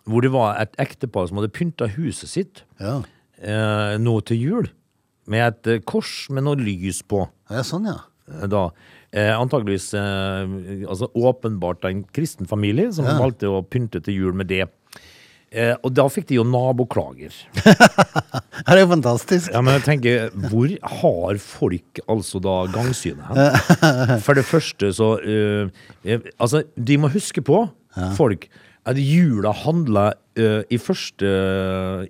hvor 0.04 0.20
det 0.20 0.30
var 0.34 0.58
et 0.60 0.74
ektepar 0.84 1.24
som 1.30 1.38
hadde 1.40 1.48
pynta 1.56 1.86
huset 1.94 2.28
sitt 2.28 2.60
Ja. 2.78 2.98
eh, 3.40 3.94
nå 4.04 4.18
til 4.28 4.36
jul 4.42 4.68
med 5.32 5.46
et 5.64 5.86
kors 5.88 6.26
med 6.28 6.44
noe 6.44 6.60
lys 6.60 7.00
på. 7.08 7.22
ja, 7.50 7.62
sånn 7.64 7.88
ja. 7.88 7.96
Da. 8.48 8.66
Eh, 9.14 9.30
antageligvis 9.38 9.92
eh, 9.94 10.88
altså 10.90 11.06
åpenbart 11.14 11.84
en 11.86 12.00
kristen 12.14 12.48
familie 12.50 12.90
som 12.92 13.06
Ja. 13.06 13.14
valgte 13.20 13.46
å 13.46 13.60
pynte 13.62 14.00
til 14.02 14.16
jul 14.18 14.34
med 14.34 14.48
det. 14.50 14.64
Eh, 15.54 15.76
og 15.86 15.92
da 15.94 16.08
fikk 16.10 16.26
de 16.32 16.40
jo 16.40 16.44
naboklager. 16.50 17.30
Det 18.64 18.74
er 18.74 18.80
jo 18.80 18.88
fantastisk. 18.90 19.52
Ja, 19.54 19.60
men 19.62 19.76
jeg 19.78 19.84
tenker, 19.86 20.24
hvor 20.50 20.72
har 20.98 21.38
folk 21.38 22.00
altså 22.10 22.40
da 22.42 22.56
gangsynet 22.74 23.22
hen? 23.30 24.18
For 24.24 24.34
det 24.34 24.44
første 24.48 24.90
så 24.96 25.12
eh, 25.22 25.70
eh, 26.02 26.26
Altså, 26.42 26.64
de 26.74 26.96
må 26.98 27.10
huske 27.14 27.44
på, 27.46 27.60
folk, 28.18 28.48
at 28.84 28.98
jula 28.98 29.52
handla 29.62 30.08
eh, 30.40 30.62
i 30.72 30.78
første 30.80 31.30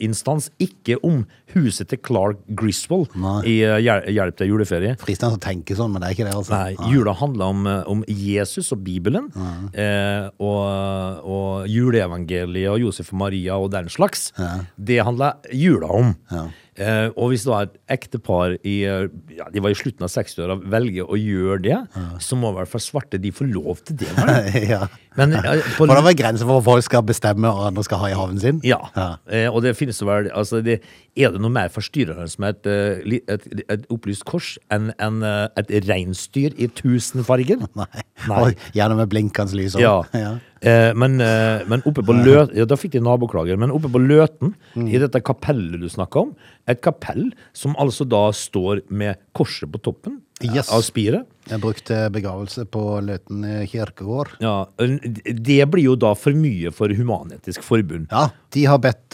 instans 0.04 0.50
ikke 0.62 0.98
om 1.04 1.22
huset 1.54 1.88
til 1.90 2.00
Clark 2.04 2.40
Griswold 2.58 3.14
Nei. 3.20 3.36
i 3.50 3.54
uh, 3.66 3.78
Hjelp 3.80 4.38
til 4.38 4.52
juleferie. 4.52 4.96
Fristende 5.00 5.38
å 5.38 5.42
tenke 5.42 5.76
sånn, 5.78 5.92
men 5.94 6.02
det 6.02 6.10
er 6.10 6.16
ikke 6.16 6.26
det, 6.28 6.34
altså. 6.38 6.56
Nei, 6.56 6.90
jula 6.92 7.14
handla 7.18 7.50
om, 7.54 7.62
eh, 7.70 7.80
om 7.90 8.02
Jesus 8.08 8.72
og 8.74 8.82
Bibelen. 8.86 9.30
Eh, 9.72 10.26
og, 10.42 11.24
og 11.24 11.70
juleevangeliet 11.70 12.72
og 12.72 12.82
Josef 12.86 13.12
og 13.14 13.22
Maria 13.24 13.58
og 13.60 13.70
den 13.74 13.90
slags. 13.92 14.30
Det 14.76 15.00
handla 15.06 15.36
jula 15.52 15.90
om. 16.02 16.14
Ja. 16.32 16.48
Eh, 16.74 17.06
og 17.14 17.30
hvis 17.30 17.44
da 17.46 17.60
et 17.62 17.74
ektepar 17.94 18.56
i 18.66 18.80
eh, 18.82 19.04
ja, 19.36 19.46
de 19.52 19.62
var 19.62 19.70
i 19.70 19.76
slutten 19.78 20.02
av 20.02 20.10
60-åra 20.10 20.56
velger 20.72 21.06
å 21.06 21.18
gjøre 21.18 21.60
det, 21.62 21.76
så 22.18 22.38
må 22.38 22.50
i 22.50 22.56
hvert 22.56 22.72
fall 22.72 22.82
svarte 22.82 23.20
de 23.22 23.30
få 23.34 23.46
lov 23.46 23.84
til 23.86 24.00
det. 24.02 24.10
ja. 24.72 24.80
Men 25.14 25.36
eh, 25.38 25.62
på, 25.76 25.84
For 25.84 25.94
det 25.94 26.02
var 26.08 26.16
grenser 26.18 26.48
for 26.48 26.58
hva 26.58 26.64
folk 26.72 26.86
skal 26.88 27.04
bestemme 27.06 27.46
og 27.46 27.68
andre 27.68 27.86
skal 27.86 28.02
ha 28.02 28.10
i 28.14 28.18
haven 28.18 28.40
sin. 28.40 28.60
ja. 28.64 28.78
Ja. 28.94 29.08
Eh, 29.28 29.48
og 29.50 29.62
det 29.66 29.74
finnes 29.78 29.98
vel 30.04 30.30
altså 30.34 30.62
det, 30.64 30.80
Er 31.16 31.30
det 31.34 31.40
noe 31.42 31.52
mer 31.54 31.68
forstyrrende 31.70 32.26
med 32.42 32.56
et, 32.56 32.66
eh, 32.66 33.20
et, 33.34 33.44
et 33.70 33.84
opplyst 33.94 34.24
kors 34.26 34.54
enn 34.74 34.92
enn, 35.02 35.20
eh, 35.26 35.46
et 35.60 35.70
reinsdyr 35.88 36.56
i 36.58 36.66
tusen 36.74 37.22
farger? 37.26 37.62
Nei. 37.80 37.86
Nei. 38.30 38.40
Og 38.40 38.66
gjerne 38.74 38.98
med 38.98 39.10
blinkende 39.12 39.58
lys. 39.58 39.76
òg. 39.78 39.84
Ja. 39.84 39.96
ja. 40.26 40.32
Eh, 40.64 40.94
men, 40.96 41.18
eh, 41.20 41.60
men 41.68 41.82
oppe 41.84 42.00
på 42.00 42.14
Løten 42.16 42.56
ja, 42.56 42.64
Da 42.64 42.76
fikk 42.80 42.94
de 42.96 43.00
naboklager. 43.04 43.58
Men 43.60 43.70
oppe 43.74 43.90
på 43.92 44.00
Løten, 44.00 44.54
Mm. 44.74 44.88
i 44.88 44.98
dette 44.98 45.20
kapellet 45.22 45.78
du 45.80 45.86
snakka 45.92 46.22
om, 46.22 46.34
et 46.66 46.80
kapell 46.80 47.32
som 47.52 47.74
altså 47.76 48.06
da 48.08 48.30
står 48.32 48.80
med 48.90 49.16
korset 49.34 49.70
på 49.70 49.80
toppen 49.82 50.20
Yes. 50.42 50.68
av 50.72 50.80
spiret. 50.82 51.26
Jeg 51.48 51.60
brukte 51.60 52.10
begravelse 52.10 52.64
på 52.66 53.00
Løten 53.04 53.44
kirkegård. 53.70 54.32
Ja, 54.40 54.64
det 54.78 55.70
blir 55.70 55.84
jo 55.84 55.94
da 55.96 56.14
for 56.14 56.32
mye 56.32 56.72
for 56.72 56.88
Human-Etisk 56.88 57.62
Forbund. 57.62 58.08
Ja, 58.10 58.30
De 58.50 58.64
har 58.64 58.78
bedt 58.78 59.10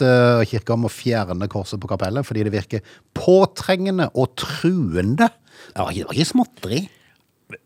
kirka 0.47 0.73
om 0.73 0.85
å 0.85 0.89
fjerne 0.89 1.47
korset 1.47 1.79
på 1.79 1.87
kapellet 1.87 2.25
fordi 2.25 2.43
det 2.43 2.53
virker 2.53 2.81
påtrengende 3.13 4.09
og 4.15 4.35
truende. 4.35 5.29
Det 5.75 5.77
var 5.77 5.91
ikke 5.91 6.25
småtteri. 6.33 6.87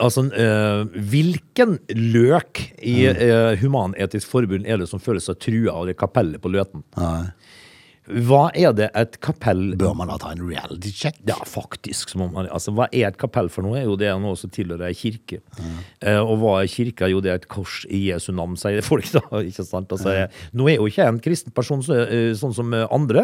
Altså, 0.01 0.25
eh, 0.34 1.01
hvilken 1.12 1.77
løk 1.96 2.62
i 2.82 2.98
eh, 3.12 3.56
Human-Etisk 3.62 4.32
Forbund 4.32 4.68
er 4.68 4.82
det 4.82 4.89
som 4.92 5.01
føler 5.04 5.24
seg 5.24 5.39
trua 5.44 5.75
av 5.75 5.89
det 5.89 5.98
kapellet 6.00 6.42
på 6.42 6.51
Løten? 6.54 6.86
Nei. 7.00 7.27
Hva 8.06 8.51
er 8.54 8.74
det 8.77 8.88
et 8.98 9.15
kapell 9.24 9.72
Bør 9.80 9.96
man 9.98 10.12
da 10.12 10.18
ta 10.22 10.30
en 10.36 10.44
reality 10.46 10.92
check? 10.94 11.18
Ja, 11.25 11.39
faktisk. 11.50 12.13
Man, 12.20 12.36
altså, 12.46 12.74
hva 12.75 12.86
er 12.94 13.08
et 13.10 13.18
kapell 13.22 13.50
for 13.50 13.65
noe? 13.65 13.82
Jo, 13.82 13.96
det 13.98 14.12
er 14.12 14.20
noe 14.22 14.38
som 14.38 14.51
tilhører 14.54 14.92
ei 14.92 14.98
kirke. 14.98 15.39
Eh, 16.06 16.20
og 16.20 16.38
hva 16.44 16.60
er 16.62 16.70
kirka? 16.70 17.10
Jo, 17.10 17.22
det 17.24 17.34
er 17.34 17.42
et 17.42 17.48
kors 17.50 17.82
i 17.89 18.04
Jesu 18.12 18.30
navn, 18.36 18.58
sier 18.62 18.86
folk 18.86 19.10
da. 19.15 19.24
ikke 19.50 19.65
sant? 19.65 19.89
Altså, 19.89 20.13
mm. 20.13 20.44
Nå 20.60 20.70
er 20.70 20.77
jo 20.77 20.89
ikke 20.92 21.01
jeg 21.01 21.15
en 21.15 21.24
kristen 21.30 21.56
person 21.56 21.82
så, 21.86 22.04
eh, 22.06 22.32
sånn 22.38 22.54
som 22.56 22.74
andre, 22.75 22.86
andre, 22.96 23.24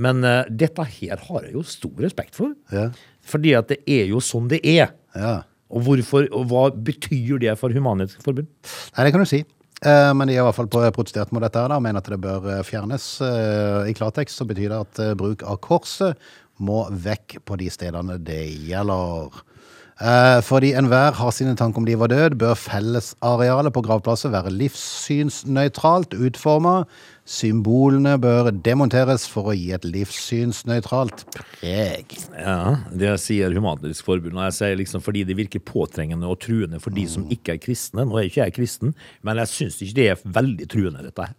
men 0.00 0.24
uh, 0.26 0.42
dette 0.48 0.84
her 0.98 1.20
har 1.28 1.46
jeg 1.46 1.54
jo 1.56 1.64
stor 1.66 2.04
respekt 2.04 2.36
for. 2.36 2.52
Yeah. 2.74 2.92
Fordi 3.26 3.54
at 3.56 3.72
det 3.72 3.80
er 3.88 4.08
jo 4.10 4.20
sånn 4.24 4.48
det 4.52 4.60
er. 4.66 4.92
Ja. 5.16 5.40
Og, 5.70 5.86
hvorfor, 5.86 6.26
og 6.34 6.50
hva 6.50 6.66
betyr 6.74 7.40
det 7.42 7.54
for 7.60 7.72
Human-Etisk 7.74 8.24
Forbund? 8.26 8.50
Nei, 8.96 9.06
det 9.06 9.14
kan 9.14 9.22
du 9.22 9.28
si. 9.30 9.44
Eh, 9.80 10.12
Men 10.14 10.28
de 10.28 10.36
har 10.36 10.44
i 10.44 10.48
hvert 10.48 10.58
fall 10.58 10.92
protestert 10.92 11.32
mot 11.32 11.42
dette 11.44 11.62
her 11.62 11.72
og 11.72 11.84
mener 11.84 12.02
at 12.02 12.10
det 12.10 12.20
bør 12.20 12.48
eh, 12.56 12.64
fjernes. 12.66 13.06
Eh, 13.24 13.90
I 13.92 13.96
klartekst 13.96 14.40
så 14.40 14.48
betyr 14.48 14.74
det 14.74 14.80
at 14.84 15.02
bruk 15.20 15.44
av 15.46 15.60
korset 15.64 16.18
må 16.60 16.82
vekk 16.92 17.38
på 17.48 17.56
de 17.60 17.70
stedene 17.72 18.18
det 18.20 18.42
gjelder. 18.68 19.40
Eh, 20.00 20.40
Fordi 20.40 20.70
enhver 20.72 21.12
har 21.18 21.32
sine 21.36 21.52
tanker 21.58 21.82
om 21.82 21.84
liv 21.84 22.00
og 22.00 22.08
død, 22.08 22.38
bør 22.40 22.54
fellesarealet 22.56 23.74
på 23.76 23.82
gravplasser 23.84 24.32
være 24.32 24.52
livssynsnøytralt 24.54 26.14
utforma. 26.16 26.84
Symbolene 27.30 28.14
bør 28.18 28.48
demonteres 28.64 29.26
for 29.30 29.50
å 29.52 29.54
gi 29.54 29.68
et 29.76 29.84
livssynsnøytralt 29.84 31.26
preg. 31.36 32.16
Ja, 32.32 32.78
Det 32.90 33.12
sier 33.20 33.52
Human-Etisk 33.54 34.08
Forbund. 34.08 34.38
Og 34.40 34.46
jeg 34.48 34.56
sier 34.56 34.78
liksom 34.80 35.04
fordi 35.04 35.26
det 35.28 35.36
virker 35.38 35.60
påtrengende 35.62 36.26
og 36.26 36.40
truende 36.42 36.80
for 36.80 36.96
de 36.96 37.04
som 37.06 37.28
ikke 37.30 37.58
er 37.58 37.60
kristne. 37.62 38.06
Nå 38.08 38.18
er 38.18 38.30
ikke 38.30 38.46
jeg 38.46 38.56
kristen, 38.56 38.94
men 39.22 39.36
jeg 39.44 39.52
syns 39.52 39.78
ikke 39.84 39.98
det 40.00 40.06
er 40.14 40.24
veldig 40.40 40.68
truende, 40.72 41.04
dette 41.06 41.28
her. 41.28 41.36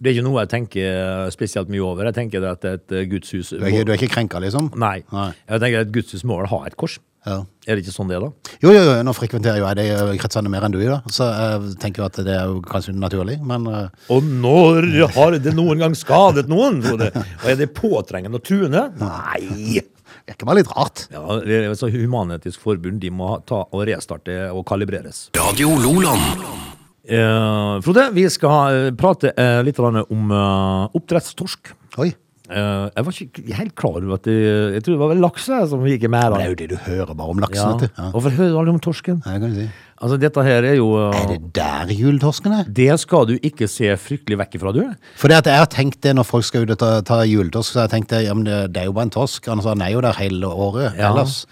Det 0.00 0.10
er 0.10 0.16
ikke 0.16 0.26
noe 0.26 0.40
jeg 0.46 0.52
tenker 0.56 1.28
spesielt 1.36 1.68
mye 1.70 1.84
over. 1.84 2.08
Jeg 2.08 2.16
tenker 2.22 2.48
at 2.48 2.64
et 2.72 2.96
gudshus 3.12 3.52
Du 3.52 3.60
er 3.60 3.68
ikke, 3.68 3.84
du 3.84 3.92
er 3.92 4.00
ikke 4.00 4.14
krenka, 4.16 4.40
liksom? 4.42 4.72
Nei. 4.80 5.02
Nei. 5.12 5.28
Jeg 5.44 5.60
tenker 5.62 5.84
at 5.84 5.90
et 5.90 5.94
gudshus 6.00 6.24
må 6.24 6.40
ha 6.40 6.64
et 6.66 6.76
kors. 6.80 6.96
Ja. 7.26 7.40
Er 7.66 7.74
det 7.74 7.82
ikke 7.82 7.94
sånn 7.96 8.10
det 8.10 8.16
er, 8.20 8.22
da? 8.22 8.54
Jo, 8.62 8.70
jo, 8.70 8.82
jo, 8.86 8.92
nå 9.02 9.14
frekventerer 9.16 9.58
jo 9.58 9.66
jeg 9.66 9.78
de 9.80 10.20
kretsene 10.22 10.50
mer 10.52 10.66
enn 10.66 10.74
du 10.76 10.78
gjør, 10.78 11.00
så 11.10 11.26
jeg 11.32 11.72
tenker 11.82 12.04
jo 12.04 12.06
at 12.06 12.20
det 12.22 12.36
er 12.36 12.52
jo 12.52 12.60
kanskje 12.62 12.94
naturlig, 12.94 13.40
men 13.42 13.66
uh... 13.66 13.88
Og 14.14 14.22
når 14.22 14.86
har 15.16 15.34
det 15.42 15.56
noen 15.56 15.82
gang 15.82 15.96
skadet 15.98 16.46
noen? 16.50 16.78
Frode? 16.86 17.10
Og 17.42 17.50
er 17.50 17.58
det 17.58 17.72
påtrengende 17.74 18.38
å 18.38 18.46
tune? 18.46 18.86
Nei! 19.02 19.82
det 20.26 20.32
er 20.32 20.38
ikke 20.38 20.46
bare 20.48 20.58
litt 20.58 20.70
rart. 20.74 21.04
Ja, 21.14 21.74
så 21.78 21.90
Human-Etisk 21.90 22.62
Forbund 22.62 22.98
de 23.02 23.12
må 23.14 23.36
ta 23.46 23.60
og 23.66 23.84
restarte 23.86 24.48
og 24.50 24.64
kalibreres. 24.66 25.28
Radio 25.38 25.74
Loland. 25.78 26.42
Eh, 27.06 27.80
Frode, 27.86 28.08
vi 28.14 28.24
skal 28.34 28.74
eh, 28.74 28.92
prate 28.98 29.30
eh, 29.38 29.60
litt 29.66 29.78
om 29.78 30.32
eh, 30.34 30.96
oppdrettstorsk. 30.98 31.70
Oi, 32.02 32.10
Eh, 32.46 32.90
jeg 32.94 33.06
var 33.06 33.16
ikke 33.26 33.56
helt 33.58 33.74
klar 33.74 33.96
over 33.98 34.14
at 34.14 34.22
det, 34.28 34.36
Jeg 34.76 34.82
trodde 34.84 34.94
det 34.96 35.02
var 35.02 35.10
vel 35.14 35.22
laks 35.24 35.46
som 35.46 35.82
gikk 35.86 36.04
i 36.06 36.10
det 36.12 36.20
er 36.22 36.48
jo 36.52 36.54
det 36.60 36.68
du 36.70 36.76
hører 36.76 37.14
bare 37.14 37.32
om 37.34 37.38
laksen, 37.42 37.80
Ja. 37.82 37.88
Ja. 37.98 38.10
Hvorfor 38.14 38.30
hører 38.30 38.52
du 38.52 38.58
aldri 38.60 38.74
om 38.74 38.80
torsken? 38.80 39.22
Ja, 39.26 39.32
det 39.32 39.40
kan 39.42 39.54
si. 39.54 39.68
Altså, 39.96 40.16
dette 40.20 40.42
her 40.44 40.62
er 40.62 40.74
jo 40.76 40.86
Uh, 40.96 41.14
Er 41.16 41.26
det 41.32 41.52
der 41.56 41.90
juletorsken 41.90 42.52
er? 42.52 42.64
Det 42.68 43.00
skal 43.00 43.26
du 43.26 43.38
ikke 43.42 43.66
se 43.68 43.88
fryktelig 43.96 44.38
vekk 44.38 44.58
ifra, 44.58 44.72
du. 44.72 44.82
For 45.16 45.28
det 45.28 45.38
at 45.42 45.46
jeg 45.46 45.58
har 45.58 45.70
tenkt 45.72 46.00
det 46.02 46.14
når 46.14 46.24
folk 46.28 46.44
skal 46.44 46.62
ut 46.66 46.70
og 46.70 46.78
ta, 46.78 47.00
ta 47.00 47.22
juletorsk, 47.24 47.72
så 47.72 47.80
har 47.80 47.88
jeg 47.88 47.96
tenkt 47.96 48.10
det, 48.14 48.24
ja, 48.26 48.34
men 48.34 48.44
det, 48.44 48.72
det 48.74 48.82
er 48.82 48.90
jo 48.90 48.92
bare 48.96 49.08
en 49.08 49.14
torsk. 49.16 49.46
Han 49.50 49.58
altså, 49.58 49.74
er 49.74 49.90
jo 49.94 50.00
der 50.04 50.20
hele 50.20 50.46
året 50.46 50.94
Ja. 50.96 51.10
ellers. 51.10 51.46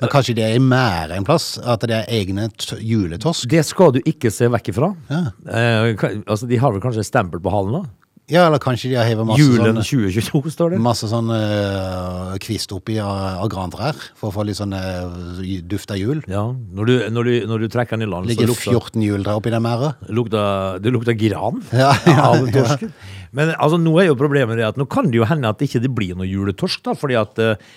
Men 0.00 0.10
kanskje 0.10 0.34
det 0.36 0.44
er 0.44 0.56
i 0.58 0.62
mære 0.62 1.16
en 1.16 1.24
plass? 1.24 1.54
At 1.62 1.84
det 1.86 1.94
er 1.96 2.10
egne 2.12 2.48
juletorsk? 2.82 3.46
Det 3.48 3.62
skal 3.64 3.94
du 3.94 4.00
ikke 4.04 4.30
se 4.34 4.48
vekk 4.50 4.72
ifra. 4.74 4.90
Ja. 5.08 5.20
Eh, 5.48 5.94
altså, 6.26 6.48
de 6.50 6.58
har 6.58 6.74
vel 6.74 6.82
kanskje 6.82 7.06
stempel 7.06 7.40
på 7.40 7.52
halen, 7.54 7.78
da? 7.78 8.03
Ja, 8.32 8.46
eller 8.46 8.56
kanskje 8.62 8.88
de 8.88 8.96
har 8.96 9.04
hevet 9.04 9.26
masse 9.28 9.42
Julen 9.42 9.76
sånne, 9.76 9.82
2022, 9.84 10.52
står 10.54 10.72
det. 10.72 10.78
Masse 10.80 11.08
sånn 11.10 11.28
uh, 11.28 12.32
kvist 12.40 12.72
oppi 12.72 12.96
av, 13.02 13.42
av 13.42 13.50
grantrær 13.52 13.98
for 14.16 14.30
å 14.30 14.32
få 14.32 14.46
litt 14.48 14.56
sånn 14.56 14.72
eh, 14.78 15.58
duft 15.68 15.92
av 15.92 16.00
jul. 16.00 16.22
Ja, 16.30 16.46
når 16.48 16.88
du, 16.88 16.94
når 17.12 17.28
du, 17.28 17.34
når 17.50 17.66
du 17.66 17.68
trekker 17.74 18.00
den 18.00 18.06
i 18.06 18.08
land, 18.08 18.24
så 18.24 18.32
Ligger 18.32 18.48
lukter 18.48 18.72
14 18.72 19.04
juletrær 19.04 19.42
oppi 19.42 19.52
den 19.52 19.64
merda. 19.66 19.92
det 20.08 20.94
lukter 20.94 21.18
gran 21.20 21.60
Ja, 21.84 21.92
ja, 22.08 22.30
av 22.30 22.48
torsken. 22.48 22.94
Men 23.36 23.52
altså, 23.58 23.76
nå 23.82 23.92
er 24.00 24.08
jo 24.08 24.16
problemet 24.16 24.56
det 24.56 24.70
at 24.70 24.80
nå 24.80 24.88
kan 24.88 25.12
det 25.12 25.20
jo 25.20 25.28
hende 25.28 25.50
at 25.50 25.60
det 25.60 25.68
ikke 25.68 25.92
blir 25.92 26.16
noe 26.16 26.28
juletorsk, 26.30 26.80
da, 26.88 26.96
fordi 26.96 27.20
at 27.20 27.44
uh, 27.44 27.72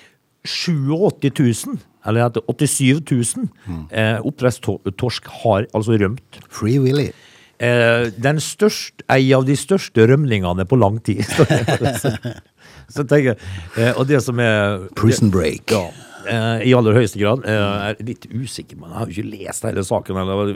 87 0.47 1.67
000, 1.67 1.79
eller 2.07 2.29
at 2.29 2.37
87 2.47 3.03
000 3.03 3.47
eh, 3.91 4.19
oppdrettstorsk 4.23 5.27
har 5.43 5.67
altså 5.75 5.97
rømt. 5.99 6.39
Free 6.47 6.79
Willy. 6.79 7.09
Eh, 7.57 8.09
den 8.21 8.37
største, 8.43 9.01
ei 9.09 9.31
av 9.33 9.45
de 9.47 9.55
største 9.57 10.05
rømlingene 10.09 10.65
på 10.69 10.77
lang 10.77 10.99
tid. 11.05 11.23
Så 12.93 13.03
tenker 13.03 13.33
jeg, 13.33 13.39
eh, 13.75 13.93
Og 13.97 14.05
det 14.07 14.21
som 14.23 14.37
er 14.39 14.85
Prison 14.97 15.31
break. 15.33 15.73
Ja, 15.73 15.87
eh, 16.29 16.67
I 16.69 16.75
aller 16.77 16.97
høyeste 16.97 17.19
grad. 17.21 17.47
Jeg 17.49 17.97
er 17.97 18.03
litt 18.05 18.27
usikker, 18.29 18.77
men 18.77 18.91
jeg 18.91 18.99
har 18.99 19.09
jo 19.09 19.17
ikke 19.17 19.31
lest 19.45 19.65
hele 19.67 19.85
saken. 19.87 20.21
Eller, 20.21 20.53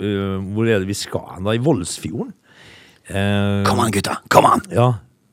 hvor 0.54 0.70
er 0.70 0.84
det 0.84 0.92
vi 0.92 0.98
skal 0.98 1.26
hen? 1.36 1.50
I 1.50 1.62
Voldsfjorden? 1.64 2.36
Kom 3.66 3.82
an, 3.82 3.92
gutta! 3.92 4.20
Kom 4.32 4.46
an! 4.48 4.62
ja, 4.72 4.92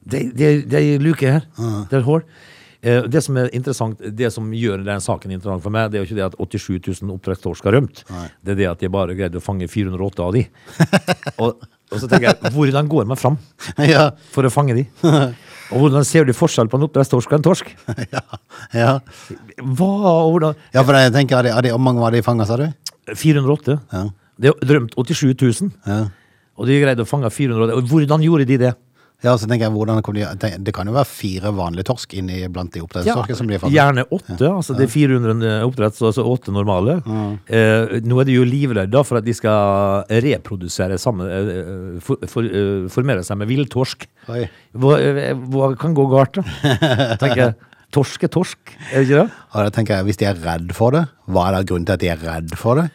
det, 0.08 0.30
det, 0.34 0.48
det 0.72 0.78
er 0.80 0.94
en 0.96 1.04
luke 1.04 1.28
her. 1.36 1.44
Det 1.90 2.00
er 2.00 2.00
et. 2.00 2.24
Eh, 2.24 2.46
Det 2.82 3.20
som 3.24 3.36
er 3.40 3.48
interessant, 3.56 3.98
det 3.98 4.28
som 4.30 4.52
gjør 4.54 4.84
den 4.86 5.02
saken 5.02 5.32
interessant 5.34 5.64
for 5.64 5.74
meg, 5.74 5.88
det 5.90 5.98
er 5.98 6.04
jo 6.04 6.08
ikke 6.08 6.18
det 6.18 6.26
at 6.28 6.36
87 6.38 7.02
000 7.02 7.16
oppdrettstorsk 7.16 7.66
har 7.66 7.74
rømt. 7.74 8.04
Det 8.44 8.54
er 8.54 8.60
det 8.60 8.68
at 8.70 8.84
de 8.84 8.90
bare 8.92 9.16
greide 9.18 9.40
å 9.40 9.42
fange 9.42 9.66
408 9.66 10.22
av 10.22 10.36
de. 10.36 10.44
og, 11.42 11.66
og 11.90 11.96
så 11.98 12.06
tenker 12.06 12.28
jeg, 12.28 12.52
hvordan 12.54 12.90
går 12.90 13.08
man 13.10 13.18
fram 13.18 13.38
Ja, 13.94 14.12
for 14.30 14.46
å 14.46 14.52
fange 14.52 14.78
de? 14.78 14.86
Og 15.68 15.82
hvordan 15.82 16.06
ser 16.08 16.24
du 16.24 16.32
forskjell 16.32 16.68
på 16.72 16.78
en 16.78 16.86
oppdrettstorsk 16.86 17.32
og 17.32 17.38
en 17.38 17.44
torsk? 17.44 17.72
ja, 18.14 18.22
ja. 18.72 18.92
Hva, 19.60 19.90
hvordan 20.30 20.54
ja, 20.72 20.80
for 20.80 20.96
jeg 20.96 21.12
tenker, 21.12 21.36
er 21.36 21.44
det, 21.44 21.52
er 21.52 21.66
det, 21.66 21.72
Hvor 21.74 21.82
mange 21.84 22.00
var 22.00 22.14
de 22.14 22.22
fanga, 22.24 22.46
sa 22.48 22.56
du? 22.56 22.64
408. 23.12 23.76
Ja. 23.92 24.06
Det 24.38 24.52
er 24.52 24.72
rømt 24.72 24.96
87 24.96 25.34
000. 25.34 25.74
Ja. 25.84 25.98
Og 26.58 26.70
de 26.70 26.78
greide 26.80 27.04
å 27.04 27.08
fange 27.08 27.28
408. 27.30 27.76
Og 27.76 27.90
hvordan 27.90 28.24
gjorde 28.24 28.48
de 28.48 28.58
det? 28.64 28.72
Ja, 29.26 29.32
så 29.34 29.48
tenker 29.50 29.66
jeg, 29.66 29.74
hvordan 29.74 29.98
kan 30.06 30.14
de, 30.14 30.24
Det 30.62 30.72
kan 30.76 30.86
jo 30.86 30.92
være 30.94 31.08
fire 31.10 31.50
vanlige 31.50 31.88
torsk 31.88 32.12
inni 32.14 32.36
blant 32.54 32.70
de 32.76 32.82
oppdrettstorskene 32.84 33.34
som 33.40 33.48
blir 33.50 33.58
fanget. 33.58 33.74
gjerne 33.74 34.04
åtte. 34.14 34.46
Altså 34.46 34.76
det 34.78 34.84
er 34.86 34.92
400 34.92 35.54
oppdretts, 35.66 36.02
altså 36.06 36.22
åtte 36.22 36.52
normale. 36.54 37.00
Eh, 37.50 37.96
nå 38.06 38.20
er 38.22 38.28
de 38.28 38.36
jo 38.36 38.44
livredde 38.46 39.02
for 39.08 39.18
at 39.18 39.26
de 39.26 39.34
skal 39.34 40.04
reprodusere 40.22 40.98
sammen, 41.02 41.26
eh, 41.26 41.98
for, 42.04 42.22
for, 42.30 42.46
eh, 42.46 42.86
formere 42.94 43.24
seg 43.26 43.40
med 43.40 43.50
villtorsk. 43.50 44.06
Hva, 44.28 44.94
eh, 45.02 45.34
hva 45.34 45.72
kan 45.82 45.96
gå 45.98 46.06
galt, 46.14 46.38
da? 46.38 47.16
Tenker 47.18 47.42
jeg. 47.48 47.56
Torsk 47.88 48.26
er 48.26 48.28
torsk, 48.28 48.58
er 48.92 49.00
det 49.00 49.06
ikke 49.06 49.20
det? 49.22 49.30
Og 49.56 49.64
da 49.64 49.70
tenker 49.72 49.94
jeg, 49.96 50.04
Hvis 50.04 50.18
de 50.20 50.26
er 50.28 50.36
redd 50.44 50.74
for 50.76 50.92
det, 50.92 51.06
hva 51.24 51.46
er 51.48 51.54
da 51.56 51.60
grunnen 51.64 51.86
til 51.88 51.94
at 51.96 52.02
de 52.02 52.10
er 52.12 52.18
redd 52.20 52.50
for 52.60 52.76
det? 52.76 52.90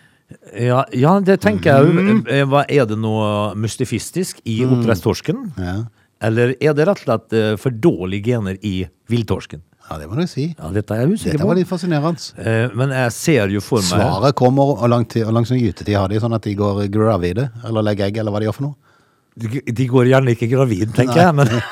Ja, 0.61 0.83
ja 0.93 1.15
det 1.25 1.39
tenker 1.41 1.73
jeg 1.81 1.95
jo. 1.97 2.17
Eh, 2.29 2.43
Hva 2.45 2.61
Er 2.69 2.85
det 2.85 2.99
noe 3.01 3.55
mystifistisk 3.57 4.39
i 4.45 4.59
oppdrettstorsken? 4.67 5.47
Ja, 5.57 5.75
Eller 6.23 6.55
er 6.59 6.73
det 6.77 6.87
rett 6.87 7.01
og 7.01 7.05
slett 7.05 7.35
eh, 7.37 7.53
for 7.59 7.75
dårlige 7.83 8.31
gener 8.33 8.57
i 8.65 8.83
villtorsken? 9.11 9.63
ja 9.83 9.97
det 9.99 10.05
må 10.07 10.15
du 10.15 10.23
si. 10.31 10.45
Ja, 10.55 10.69
dette 10.71 10.95
er 10.95 11.01
jeg 11.03 11.17
usikker 11.17 11.35
Dette 11.35 11.47
var 11.49 11.57
litt 11.59 11.67
fascinerende. 11.67 12.29
Eh, 12.39 12.71
Men 12.79 12.93
jeg 12.95 13.11
ser 13.11 13.51
jo 13.51 13.59
for 13.61 13.83
meg 13.83 13.99
Svaret 13.99 14.35
kommer, 14.39 14.77
og 14.79 14.87
langs, 14.89 15.17
og 15.19 15.33
lang 15.35 15.45
sånn 15.49 15.59
gytetid 15.59 15.97
har 15.99 16.07
de, 16.07 16.21
sånn 16.23 16.33
at 16.37 16.47
de 16.47 16.53
går 16.55 16.85
gravide, 16.93 17.49
eller 17.67 17.83
legger 17.83 18.07
egg, 18.07 18.21
eller 18.23 18.31
hva 18.31 18.39
de 18.39 18.47
gjør 18.47 18.55
for 18.61 18.67
noe. 18.69 18.77
De 19.33 19.87
går 19.89 20.11
gjerne 20.11 20.35
ikke 20.35 20.47
gravid, 20.51 20.91
tenker 20.93 21.23
jeg, 21.23 21.33
men 21.33 21.49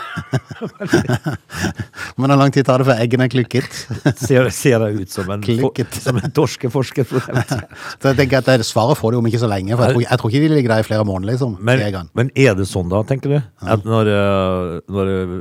Men 2.22 2.32
hvor 2.34 2.40
lang 2.42 2.54
tid 2.54 2.66
tar 2.68 2.82
det 2.82 2.88
før 2.90 3.02
eggene 3.04 3.26
er 3.28 3.32
klukket? 3.34 3.68
ser, 4.26 4.50
ser 4.54 4.82
det 4.84 4.90
ut 5.04 5.14
som 5.14 5.30
en, 5.34 5.44
Klikket. 5.46 5.96
som 6.04 6.18
en 6.20 6.34
torskeforsker? 6.34 7.06
Så 8.02 8.12
jeg 8.12 8.18
tenker 8.20 8.42
at 8.42 8.50
det 8.50 8.68
Svaret 8.72 8.98
får 9.00 9.14
du 9.14 9.20
om 9.20 9.28
ikke 9.28 9.42
så 9.42 9.50
lenge, 9.50 9.76
for 9.76 9.84
jeg 9.86 9.96
tror, 9.96 10.04
jeg 10.06 10.22
tror 10.22 10.32
ikke 10.32 10.42
de 10.44 10.50
ligger 10.56 10.74
der 10.74 10.84
i 10.84 10.86
flere 10.86 11.06
måneder, 11.08 11.34
liksom. 11.34 11.56
Men, 11.66 11.82
men 12.18 12.30
er 12.40 12.56
det 12.58 12.68
sånn, 12.70 12.90
da, 12.92 13.02
tenker 13.08 13.34
du? 13.34 13.38
At 13.74 13.86
når, 13.88 14.10
eh, 14.12 14.76
når 14.94 15.12
eh, 15.14 15.34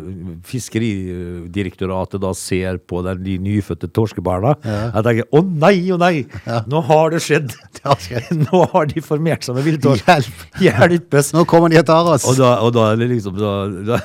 Fiskeridirektoratet 0.50 2.22
da 2.22 2.32
ser 2.36 2.80
på 2.90 3.02
den, 3.06 3.20
de 3.24 3.36
nyfødte 3.42 3.90
torskebarna 3.94 4.54
Jeg 4.64 5.04
tenker 5.06 5.28
å 5.36 5.42
nei, 5.46 5.74
å 5.92 5.98
nei, 6.00 6.24
nå 6.70 6.82
har 6.88 7.14
det 7.14 7.22
skjedd! 7.24 7.54
Det 7.76 7.84
har 7.86 8.00
skjedd. 8.02 8.30
Nå 8.42 8.64
har 8.72 8.88
de 8.90 9.02
formert 9.04 9.44
seg 9.46 9.56
med 9.56 9.66
villtorsk. 9.68 10.08
Hjelp! 10.08 10.42
Hjelpes! 10.64 11.30
Nå 11.36 11.44
kommer 11.48 11.72
de 11.72 11.80
og 11.80 11.86
tar 11.88 12.09
oss! 12.14 12.26
Og 12.30 12.38
da, 12.40 12.50
og 12.64 12.74
da, 12.76 12.88
liksom, 13.00 13.38
da, 13.38 14.00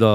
da, 0.00 0.12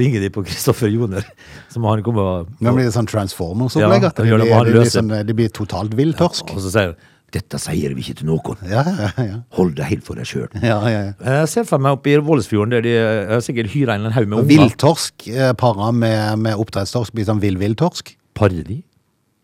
ringer 0.00 0.24
de 0.24 0.32
på 0.34 0.44
Kristoffer 0.46 0.90
Joner, 0.92 1.26
som 1.72 1.86
han 1.88 2.02
kommer 2.06 2.48
Nå 2.58 2.74
blir 2.74 2.88
det 2.88 2.94
sånn 2.96 3.08
Transformers-opplegg. 3.10 4.08
Ja, 4.08 4.12
det, 4.16 4.26
det, 4.26 4.72
det, 4.72 5.04
blir- 5.04 5.28
det, 5.30 5.38
blir 5.38 5.54
totalt 5.54 5.96
vill 5.98 6.16
torsk. 6.18 6.54
og 6.54 6.64
så 6.64 6.74
sier 6.74 6.92
han 6.92 6.98
dette 7.34 7.58
sier 7.60 7.92
vi 7.92 8.00
ikke 8.00 8.22
til 8.22 8.28
noen. 8.30 8.60
Ja, 8.64 8.82
ja, 8.88 9.08
ja. 9.20 9.38
Hold 9.58 9.74
deg 9.76 9.90
helt 9.90 10.06
for 10.06 10.16
deg 10.16 10.28
sjøl. 10.28 10.48
ja, 10.62 10.78
ja, 10.88 11.00
ja. 11.10 11.34
Jeg 11.42 11.50
ser 11.52 11.66
for 11.68 11.82
meg 11.84 11.98
oppe 11.98 12.14
i 12.14 12.20
Vålesfjorden 12.24 12.72
der 12.72 12.86
de 12.86 12.94
eh, 12.96 13.34
sikkert 13.44 13.72
hyrer 13.74 13.98
en 13.98 14.14
haug 14.14 14.30
med 14.30 14.38
unger. 14.40 14.48
Villtorsk 14.54 15.28
eh, 15.34 15.52
para 15.60 15.90
med, 15.92 16.40
med 16.46 16.62
oppdrettstorsk 16.64 17.12
blir 17.16 17.28
sånn 17.28 17.42
vill-vill-torsk. 17.44 18.14
Parer 18.38 18.64
de? 18.64 18.80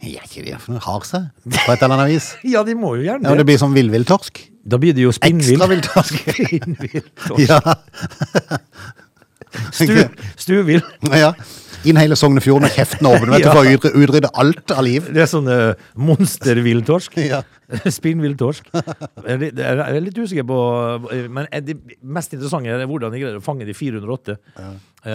Ja, 0.02 0.20
ikke 0.26 0.42
det 0.44 0.58
for 0.60 0.74
noe 0.74 0.82
har 0.84 1.04
seg, 1.06 1.28
på 1.46 1.72
et 1.72 1.82
eller 1.84 1.94
annet 1.96 2.10
vis. 2.12 2.26
Ja, 2.54 2.64
de 2.66 2.74
må 2.76 2.96
jo 2.98 3.04
gjerne 3.06 3.24
det. 3.24 3.30
Ja, 3.30 3.38
det 3.38 3.46
blir 3.48 3.60
som 3.60 3.74
vill-vill-torsk. 3.76 4.42
Da 4.64 4.78
blir 4.80 4.96
det 4.96 5.04
jo 5.04 5.12
spinnvill. 5.14 5.60
Ekstra. 5.60 6.02
Spinnvill. 6.10 7.04
torsk. 7.24 7.44
Ja. 7.46 7.60
Stu, 9.70 9.94
stuvill. 10.40 10.82
ja. 11.14 11.32
Inn 11.90 11.98
hele 12.00 12.16
Sognefjorden 12.18 12.66
med 12.66 12.74
kjeften 12.74 13.08
åpen 13.10 13.30
vet 13.34 13.44
du, 13.44 13.50
for 13.54 13.62
å 13.62 13.74
utrydde, 13.76 14.00
utrydde 14.04 14.30
alt 14.40 14.74
av 14.74 14.84
liv. 14.86 15.10
Det 15.14 15.24
er 15.24 15.30
sånn 15.30 15.50
uh, 15.50 15.74
monstervilltorsk. 15.96 17.18
Ja. 17.34 17.42
Spinnvilltorsk. 17.96 18.66
Jeg 18.74 19.34
er 19.34 19.38
litt- 20.04 20.18
er 20.18 20.20
usikker 20.20 20.44
på 20.46 20.56
Men 21.32 21.46
det 21.64 21.78
mest 22.04 22.34
interessante 22.36 22.68
er 22.68 22.84
hvordan 22.86 23.14
de 23.14 23.22
greier 23.22 23.38
å 23.38 23.42
fange 23.44 23.64
de 23.64 23.72
408. 23.74 24.36
Ja. 24.60 24.74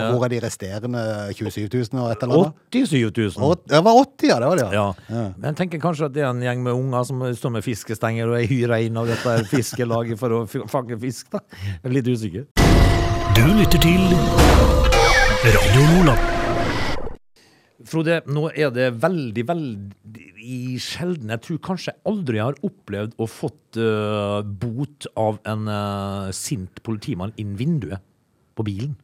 Hvor 0.10 0.26
er 0.26 0.34
de 0.34 0.40
resterende 0.44 1.04
27 1.38 1.68
000 1.70 2.02
og 2.02 2.10
et 2.12 2.26
eller 2.26 2.40
annet? 2.40 2.58
87 2.74 3.38
000. 3.38 3.62
Det 3.70 3.84
var 3.86 4.02
80, 4.02 4.28
ja. 4.32 4.40
Det 4.42 4.50
var 4.50 4.62
det, 4.62 4.66
ja. 4.74 4.88
Ja. 5.10 5.22
Men 5.38 5.48
jeg 5.52 5.60
tenker 5.62 5.84
kanskje 5.86 6.10
at 6.10 6.18
det 6.18 6.26
er 6.26 6.32
en 6.34 6.42
gjeng 6.46 6.66
med 6.66 6.74
unger 6.74 7.06
som 7.10 7.22
står 7.38 7.56
med 7.60 7.66
fiskestenger 7.66 8.34
og 8.34 8.40
er 8.42 8.50
hyra 8.50 8.82
inn 8.86 8.98
av 9.02 9.10
dette 9.14 9.38
fiskelaget 9.54 10.20
for 10.22 10.42
å 10.42 10.44
fange 10.74 10.98
fisk. 11.06 11.30
da. 11.38 11.46
Jeg 11.70 11.86
er 11.86 11.98
litt 12.00 12.12
usikker. 12.12 12.50
Du 13.38 13.46
lytter 13.62 13.86
til 13.86 14.04
Radio 15.46 15.88
Lola. 15.94 16.39
Frode, 17.88 18.18
nå 18.28 18.50
er 18.52 18.74
det 18.76 18.90
veldig, 19.00 19.44
veldig 19.48 20.80
sjelden 20.84 21.32
Jeg 21.32 21.44
tror 21.46 21.60
kanskje 21.64 21.94
jeg 21.94 22.02
aldri 22.12 22.42
har 22.42 22.58
opplevd 22.66 23.14
å 23.16 23.28
fått 23.30 23.80
uh, 23.80 24.42
bot 24.44 25.08
av 25.20 25.40
en 25.48 25.70
uh, 25.70 26.32
sint 26.36 26.82
politimann 26.84 27.32
inn 27.40 27.56
vinduet 27.60 28.04
på 28.60 28.66
bilen. 28.68 28.98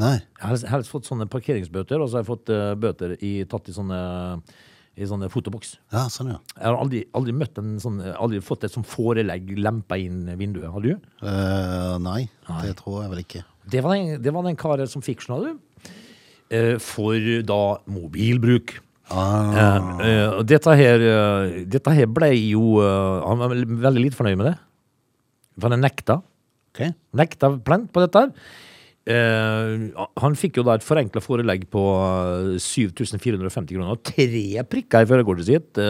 Nei. 0.00 0.18
Jeg 0.18 0.44
har 0.44 0.74
helst 0.74 0.92
fått 0.92 1.08
sånne 1.08 1.28
parkeringsbøter, 1.32 2.00
og 2.00 2.10
så 2.10 2.18
har 2.18 2.26
jeg 2.26 2.30
fått 2.32 2.52
uh, 2.52 2.74
bøter 2.76 3.16
i, 3.24 3.32
tatt 3.48 3.70
i 3.72 3.76
sånne, 3.76 4.00
i 5.00 5.08
sånne 5.08 5.30
fotoboks. 5.32 5.78
Ja, 5.94 6.04
sånn, 6.12 6.34
ja. 6.34 6.38
Jeg 6.58 6.66
har 6.68 6.76
aldri, 6.82 7.02
aldri 7.16 7.36
møtt 7.36 7.60
en 7.62 7.78
sånn, 7.80 8.00
aldri 8.12 8.42
fått 8.44 8.68
et 8.68 8.76
sånt 8.76 8.88
forelegg 8.88 9.54
lempa 9.56 9.96
inn 10.00 10.26
vinduet. 10.36 10.68
Har 10.74 10.84
du? 10.84 10.92
Eh, 11.24 11.96
nei, 12.04 12.26
det 12.66 12.76
tror 12.82 13.02
jeg 13.06 13.14
vel 13.14 13.24
ikke. 13.24 13.44
Det 13.72 13.80
var 13.84 13.96
den, 13.96 14.20
det 14.20 14.32
var 14.34 14.44
den 14.44 14.58
karen 14.60 14.90
som 14.90 15.04
fikk, 15.04 15.24
skjønner 15.24 15.52
du. 15.52 15.60
Eh, 16.52 16.74
for 16.82 17.16
da 17.48 17.60
mobilbruk. 17.88 18.74
Ah, 19.12 19.78
Eh, 20.00 20.08
eh, 20.08 20.42
dette 20.48 20.72
her, 20.78 21.02
dette 21.68 21.92
her 21.92 22.06
ble 22.08 22.30
jo 22.36 22.78
Han 22.80 23.40
var 23.42 23.52
veldig 23.52 24.04
lite 24.06 24.16
fornøyd 24.16 24.38
med 24.40 24.46
det. 24.52 24.58
For 25.60 25.68
han 25.72 25.82
nekta. 25.84 26.20
Okay. 26.72 26.92
Nekta 27.12 27.50
plent 27.64 27.90
på 27.92 28.00
dette. 28.04 28.20
her. 28.22 28.32
Eh, 29.02 29.90
han 30.22 30.36
fikk 30.38 30.60
jo 30.60 30.62
da 30.64 30.76
et 30.78 30.86
forenkla 30.86 31.20
forelegg 31.20 31.66
på 31.72 31.82
eh, 32.54 32.58
7450 32.62 33.74
kroner 33.74 33.96
og 33.96 34.02
tre 34.06 34.62
prikker 34.70 35.02
i 35.04 35.08
førerkortet 35.10 35.48
sitt 35.48 35.80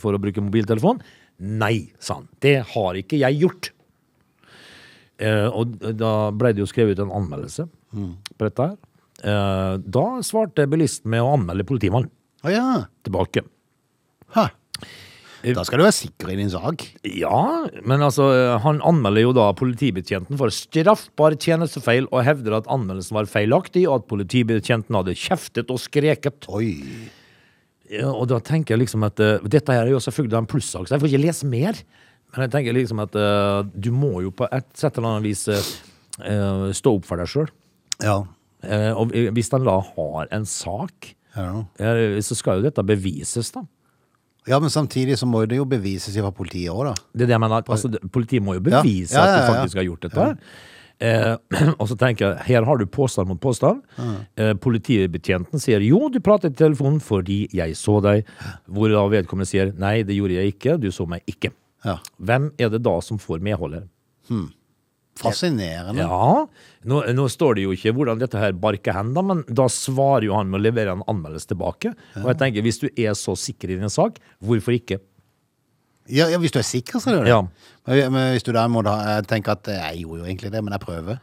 for 0.00 0.16
å 0.16 0.22
bruke 0.22 0.42
mobiltelefon. 0.42 1.02
Nei, 1.38 1.90
sa 2.00 2.16
han. 2.18 2.28
Det 2.42 2.56
har 2.72 2.98
ikke 2.98 3.20
jeg 3.20 3.42
gjort. 3.44 3.70
Eh, 5.18 5.46
og 5.50 5.76
da 5.98 6.30
ble 6.34 6.54
det 6.54 6.62
jo 6.64 6.70
skrevet 6.70 6.96
ut 6.98 7.04
en 7.06 7.14
anmeldelse 7.20 7.68
på 7.92 8.46
dette 8.48 8.66
her. 8.70 8.76
Eh, 9.24 9.74
da 9.82 10.06
svarte 10.26 10.68
bilisten 10.70 11.10
med 11.10 11.24
å 11.24 11.34
anmelde 11.34 11.66
politimannen 11.66 12.10
Å 12.46 12.52
ja. 12.52 12.66
tilbake. 13.06 13.42
Ha. 14.36 14.48
Da 15.38 15.62
skal 15.62 15.78
du 15.78 15.84
være 15.84 15.94
sikker 15.94 16.32
i 16.32 16.36
din 16.38 16.50
sak. 16.50 16.82
Ja, 17.06 17.66
men 17.86 18.02
altså, 18.02 18.26
han 18.62 18.80
anmelder 18.86 19.22
jo 19.22 19.34
da 19.36 19.46
politibetjenten 19.58 20.38
for 20.38 20.50
straffbar 20.54 21.36
tjenestefeil 21.38 22.08
og 22.10 22.24
hevder 22.26 22.58
at 22.58 22.70
anmeldelsen 22.70 23.14
var 23.20 23.30
feilaktig, 23.30 23.84
og 23.86 24.00
at 24.00 24.08
politibetjenten 24.10 24.98
hadde 24.98 25.14
kjeftet 25.18 25.70
og 25.70 25.78
skreket. 25.82 26.48
Oi. 26.50 26.72
Ja, 27.88 28.10
og 28.10 28.26
da 28.32 28.40
tenker 28.44 28.74
jeg 28.74 28.82
liksom 28.82 29.06
at 29.06 29.20
uh, 29.22 29.38
Dette 29.48 29.72
her 29.72 29.86
er 29.86 29.94
jo 29.94 30.02
selvfølgelig 30.02 30.42
en 30.42 30.50
plussak, 30.50 30.88
så 30.88 30.96
jeg 30.96 31.04
får 31.04 31.12
ikke 31.12 31.22
lese 31.22 31.48
mer. 31.48 31.78
Men 32.34 32.44
jeg 32.44 32.52
tenker 32.52 32.76
liksom 32.76 33.00
at 33.06 33.14
uh, 33.16 33.62
du 33.72 33.88
må 33.94 34.18
jo 34.26 34.34
på 34.34 34.48
et 34.52 34.68
sett 34.76 34.98
eller 34.98 35.14
annet 35.14 35.30
vis 35.30 35.46
eh, 35.48 35.70
eh, 36.28 36.66
stå 36.76 36.92
opp 36.98 37.06
for 37.08 37.20
deg 37.20 37.30
sjøl. 37.30 37.48
Ja. 38.04 38.18
Og 38.98 39.12
hvis 39.36 39.50
han 39.54 39.64
da 39.68 39.78
har 39.94 40.28
en 40.34 40.46
sak, 40.46 41.14
Ja. 41.36 41.64
eh, 41.78 42.18
så 42.24 42.34
skal 42.34 42.58
jo 42.58 42.68
dette 42.70 42.82
bevises, 42.82 43.52
da. 43.54 43.62
ja, 44.48 44.58
men 44.58 44.70
samtidig 44.70 45.18
så 45.20 45.26
må 45.28 45.44
det 45.46 45.56
jo 45.60 45.64
bevises 45.68 46.16
fra 46.16 46.30
politiet 46.32 46.72
òg, 46.72 46.88
da. 46.88 46.94
Det 47.14 47.22
er 47.22 47.26
det 47.26 47.36
jeg 47.36 47.40
mener. 47.44 47.62
Altså, 47.68 47.90
politiet 48.10 48.42
må 48.42 48.54
jo 48.56 48.60
bevise 48.64 49.14
Ja, 49.14 49.24
ja, 49.26 49.36
at 49.36 49.38
de 49.46 49.54
faktisk 49.54 49.76
har 49.76 49.84
gjort 49.86 50.00
dette. 50.08 50.26
Eh, 51.00 51.36
og 51.78 51.86
så 51.86 51.94
tenker 52.00 52.24
jeg, 52.32 52.46
her 52.48 52.64
har 52.66 52.76
du 52.80 52.86
påstand 52.86 53.28
mot 53.28 53.38
påstand. 53.38 53.84
Eh, 54.36 54.54
politibetjenten 54.58 55.60
sier 55.62 55.78
jo, 55.86 56.08
du 56.10 56.18
pratet 56.18 56.56
i 56.56 56.58
telefonen 56.64 56.98
fordi 56.98 57.44
jeg 57.54 57.76
så 57.78 58.00
deg. 58.02 58.24
Hvor 58.66 58.90
da 58.90 59.04
vedkommende 59.12 59.46
sier 59.46 59.70
nei, 59.78 60.00
det 60.02 60.16
gjorde 60.18 60.40
jeg 60.40 60.56
ikke, 60.56 60.74
du 60.82 60.88
så 60.90 61.06
meg 61.06 61.22
ikke. 61.30 61.52
Ja. 61.86 62.00
Hvem 62.18 62.50
er 62.58 62.72
det 62.74 62.82
da 62.82 62.96
som 63.04 63.20
får 63.22 63.38
medholdet? 63.44 63.86
her? 64.28 64.48
Fascinerende. 65.18 66.04
Ja, 66.06 66.46
nå, 66.88 67.02
nå 67.14 67.26
står 67.32 67.58
det 67.58 67.66
jo 67.66 67.74
ikke 67.74 67.92
hvordan 67.96 68.20
dette 68.22 68.38
her 68.40 68.54
barker 68.54 68.94
hen, 68.94 69.12
da, 69.16 69.24
men 69.26 69.42
da 69.48 69.66
svarer 69.72 70.28
jo 70.28 70.36
han 70.38 70.50
med 70.50 70.60
å 70.60 70.64
levere 70.68 70.94
en 70.94 71.04
anmeldelse 71.10 71.50
tilbake. 71.50 71.92
Og 72.20 72.28
jeg 72.30 72.40
tenker, 72.40 72.66
hvis 72.66 72.82
du 72.84 72.88
er 72.92 73.16
så 73.18 73.34
sikker 73.38 73.74
i 73.74 73.80
din 73.80 73.92
sak, 73.92 74.20
hvorfor 74.44 74.76
ikke? 74.76 75.00
Ja, 76.08 76.28
ja, 76.32 76.38
hvis 76.40 76.54
du 76.54 76.60
er 76.60 76.66
sikker, 76.66 77.02
så 77.02 77.12
er 77.12 77.18
det 77.18 77.26
det. 77.26 77.34
Ja. 77.34 77.42
Men, 78.08 78.32
hvis 78.32 78.46
du 78.46 78.52
da 78.56 78.64
må 78.70 78.80
tenke 79.28 79.52
at 79.52 79.68
eh, 79.68 79.80
jeg 79.90 80.06
gjorde 80.06 80.22
jo 80.22 80.28
egentlig 80.30 80.52
det, 80.54 80.62
men 80.64 80.74
jeg 80.76 80.84
prøver, 80.84 81.18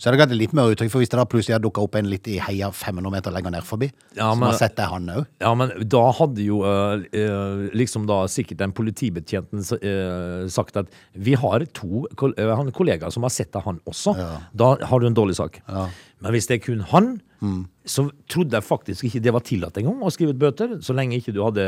så 0.00 0.08
er 0.08 0.14
det 0.16 0.20
kanskje 0.22 0.38
litt 0.40 0.54
mer 0.56 0.70
uttrykk. 0.72 0.88
For 0.94 1.02
hvis 1.02 1.10
det 1.12 1.18
da 1.20 1.26
plutselig 1.28 1.58
har 1.58 1.60
dukka 1.60 1.82
opp 1.84 1.98
en 2.00 2.08
litt 2.08 2.24
i 2.32 2.38
heia 2.40 2.70
500 2.72 3.12
meter 3.12 3.34
lenger 3.36 3.52
ned 3.52 3.66
forbi, 3.68 3.90
Ja, 4.16 4.30
som 4.32 4.40
men- 4.40 4.48
har 4.48 4.56
sett 4.58 4.76
det 4.78 4.86
han 4.88 5.06
òg 5.12 5.26
Ja, 5.44 5.52
men 5.54 5.74
da 5.86 6.02
hadde 6.16 6.40
jo 6.46 6.62
eh, 6.64 7.04
eh, 7.12 7.68
liksom 7.76 8.06
da 8.08 8.22
sikkert 8.32 8.56
den 8.64 8.72
politibetjenten 8.72 9.60
eh, 9.84 10.48
sagt 10.48 10.76
at 10.80 10.86
vi 11.14 11.34
har 11.36 11.66
to 11.76 12.06
eh, 12.10 12.70
kollegaer 12.72 13.12
som 13.12 13.22
har 13.28 13.30
sett 13.34 13.52
det, 13.52 13.62
han 13.62 13.78
også. 13.86 14.16
Da 14.56 14.76
har 14.88 14.98
du 15.00 15.06
en 15.06 15.14
dårlig 15.14 15.36
sak. 15.36 15.60
Men 15.68 16.32
hvis 16.32 16.46
det 16.48 16.60
er 16.62 16.64
kun 16.64 16.80
han, 16.80 17.20
Mm. 17.40 17.62
så 17.88 18.02
trodde 18.28 18.52
jeg 18.58 18.66
faktisk 18.66 19.04
ikke 19.08 19.20
det 19.24 19.32
var 19.32 19.40
tillatt 19.40 19.78
engang 19.80 20.02
å 20.04 20.10
skrive 20.12 20.34
ut 20.34 20.40
bøter, 20.42 20.74
så 20.84 20.92
lenge 20.92 21.16
ikke 21.16 21.32
du 21.32 21.38
hadde 21.40 21.64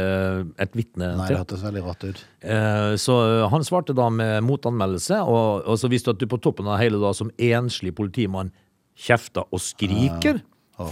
et 0.60 0.74
vitne 0.76 1.14
Nei, 1.16 1.24
det 1.24 1.30
til. 1.30 1.38
hørtes 1.40 1.62
veldig 1.64 1.82
rart 1.86 2.04
ut. 2.04 2.20
Eh, 2.44 2.92
Så 3.00 3.16
eh, 3.24 3.48
han 3.48 3.64
svarte 3.64 3.94
da 3.96 4.10
med 4.12 4.44
motanmeldelse, 4.44 5.22
og, 5.24 5.64
og 5.64 5.78
så 5.80 5.88
visste 5.88 6.12
du 6.12 6.16
at 6.18 6.20
du 6.20 6.26
på 6.28 6.40
toppen 6.44 6.68
av 6.68 6.76
hele 6.82 7.00
da 7.00 7.14
som 7.16 7.30
enslig 7.40 7.94
politimann 7.96 8.52
kjefter 8.96 9.48
og 9.50 9.60
skriker 9.64 10.42
Uh, 10.82 10.88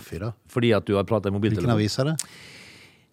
fordi 0.46 0.68
at 0.76 0.84
du 0.86 0.92
har 0.94 1.02
pratet 1.08 1.26
i 1.26 1.32
Hvilken 1.32 1.40
mobiltelefon. 1.40 1.70
avis 1.72 1.96
er 1.98 2.04
det? 2.12 2.16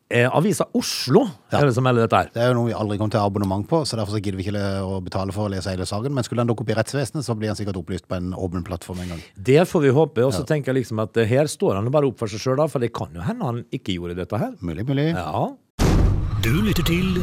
Eh, 0.10 0.24
Avisa 0.32 0.64
Oslo 0.74 1.26
Ja. 1.52 1.60
er 1.60 1.66
det 1.68 1.74
som 1.76 1.84
melder 1.84 2.08
dette 2.08 2.16
her. 2.16 2.30
Det 2.34 2.42
er 2.42 2.54
jo 2.54 2.62
noe 2.62 2.68
vi 2.70 2.74
aldri 2.74 2.98
kommer 2.98 3.12
til 3.12 3.20
å 3.20 3.24
ha 3.26 3.28
abonnement 3.28 3.68
på, 3.68 3.82
så 3.84 3.98
derfor 4.00 4.16
så 4.16 4.22
gidder 4.24 4.38
vi 4.40 4.46
ikke 4.48 4.62
å 4.80 5.02
betale 5.04 5.34
for 5.36 5.50
å 5.50 5.52
lese 5.52 5.68
hele 5.68 5.84
saken. 5.84 6.14
Men 6.16 6.24
skulle 6.24 6.40
han 6.40 6.48
dukke 6.48 6.62
opp 6.64 6.70
i 6.72 6.78
rettsvesenet, 6.80 7.26
så 7.28 7.36
blir 7.36 7.52
han 7.52 7.58
sikkert 7.60 7.76
opplyst 7.76 8.08
på 8.08 8.16
en 8.16 8.32
åpen 8.34 8.64
plattform 8.64 9.02
en 9.04 9.10
gang. 9.10 9.22
Det 9.36 9.68
får 9.68 9.82
vi 9.84 9.90
håpe. 9.92 10.24
Og 10.24 10.32
så 10.32 10.46
tenker 10.48 10.72
jeg 10.72 10.84
liksom 10.86 11.02
at 11.04 11.18
eh, 11.18 11.26
her 11.28 11.44
står 11.52 11.76
han 11.76 11.92
bare 11.92 12.08
opp 12.08 12.18
for 12.20 12.28
seg 12.32 12.40
sjøl, 12.40 12.64
for 12.72 12.80
det 12.80 12.94
kan 12.96 13.12
jo 13.14 13.20
hende 13.22 13.44
han 13.44 13.66
ikke 13.70 13.98
gjorde 14.00 14.16
dette 14.16 14.40
her. 14.40 14.56
Mulig, 14.62 14.88
mulig. 14.88 15.12
Ja. 15.12 15.52
Du 16.42 16.54
lytter 16.64 16.84
til 16.88 17.20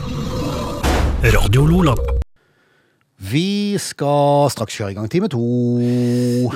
Radio 1.33 1.65
Lola. 1.65 1.97
Vi 3.25 3.77
skal 3.81 4.51
straks 4.53 4.75
kjøre 4.77 4.93
i 4.93 4.97
gang 4.99 5.07
time 5.09 5.29
to. 5.33 5.41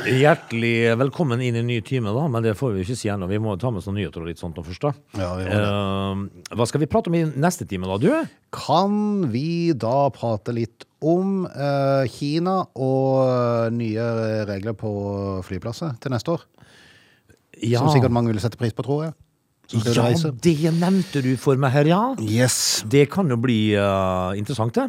Hjertelig 0.04 0.96
velkommen 1.00 1.40
inn 1.40 1.57
i 1.57 1.62
en 1.62 1.68
ny 1.70 1.78
time, 1.87 2.12
da, 2.12 2.26
men 2.28 2.44
det 2.44 2.57
får 2.59 2.74
vi 2.74 2.83
ikke 2.85 2.96
si 2.98 3.09
ennå. 3.12 3.28
Vi 3.31 3.38
må 3.40 3.54
ta 3.61 3.70
med 3.72 3.81
oss 3.81 3.88
noen 3.88 4.00
nyheter 4.00 4.20
og 4.20 4.28
litt 4.28 4.42
sånt 4.42 4.59
nå 4.59 4.64
først, 4.66 4.85
da. 4.85 4.92
Ja, 5.16 5.31
vi 5.38 5.46
må 5.46 5.54
det. 5.54 5.62
Eh, 5.62 6.52
hva 6.59 6.66
skal 6.68 6.83
vi 6.83 6.90
prate 6.90 7.12
om 7.12 7.16
i 7.16 7.22
neste 7.31 7.64
time, 7.68 7.88
da, 7.88 7.96
du? 8.02 8.35
Kan 8.52 9.31
vi 9.33 9.72
da 9.72 10.11
prate 10.12 10.52
litt 10.57 10.85
om 10.98 11.46
uh, 11.46 12.04
Kina 12.11 12.59
og 12.74 13.22
eh, 13.22 13.70
nye 13.78 14.11
regler 14.50 14.76
på 14.76 14.92
flyplasser 15.46 15.96
til 16.02 16.12
neste 16.12 16.37
år? 16.37 16.44
Ja, 17.62 17.81
Som 17.81 17.94
sikkert 17.94 18.14
mange 18.14 18.35
vil 18.35 18.42
sette 18.44 18.61
pris 18.61 18.76
på, 18.76 18.85
tror 18.85 19.09
jeg. 19.09 19.16
Ja 19.68 20.31
det 20.40 20.70
nevnte 20.72 21.20
du 21.20 21.35
for 21.37 21.59
meg 21.61 21.74
her, 21.74 21.88
ja. 21.90 22.00
Yes. 22.24 22.83
Det 22.88 23.04
kan 23.12 23.28
jo 23.28 23.37
bli 23.40 23.76
uh, 23.76 24.33
interessant, 24.37 24.72
det. 24.76 24.88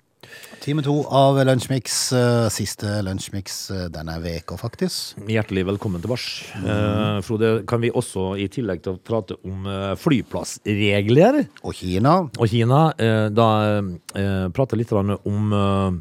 Time 0.61 0.83
to 0.85 0.93
av 1.09 1.39
Lunsjmix. 1.45 2.13
eh, 2.13 2.47
siste 2.53 2.85
Lunsjmix 3.01 3.71
eh, 3.73 3.87
denne 3.89 4.19
veka, 4.21 4.57
faktisk. 4.61 5.17
Hjertelig 5.25 5.63
velkommen 5.71 6.01
til 6.03 6.11
Bars. 6.11 6.25
Eh, 6.59 7.17
Frode, 7.25 7.63
kan 7.65 7.81
vi 7.81 7.89
også, 7.89 8.35
i 8.37 8.45
tillegg 8.51 8.83
til 8.85 8.93
å 8.93 8.99
prate 9.01 9.39
om 9.41 9.65
flyplassregler 9.97 11.47
Og 11.63 11.73
Kina. 11.73 12.13
og 12.37 12.47
Kina, 12.51 12.93
eh, 13.01 13.29
da 13.33 13.47
eh, 13.81 14.49
prate 14.53 14.77
litt 14.77 14.93
om 14.93 15.15
eh, 15.57 15.97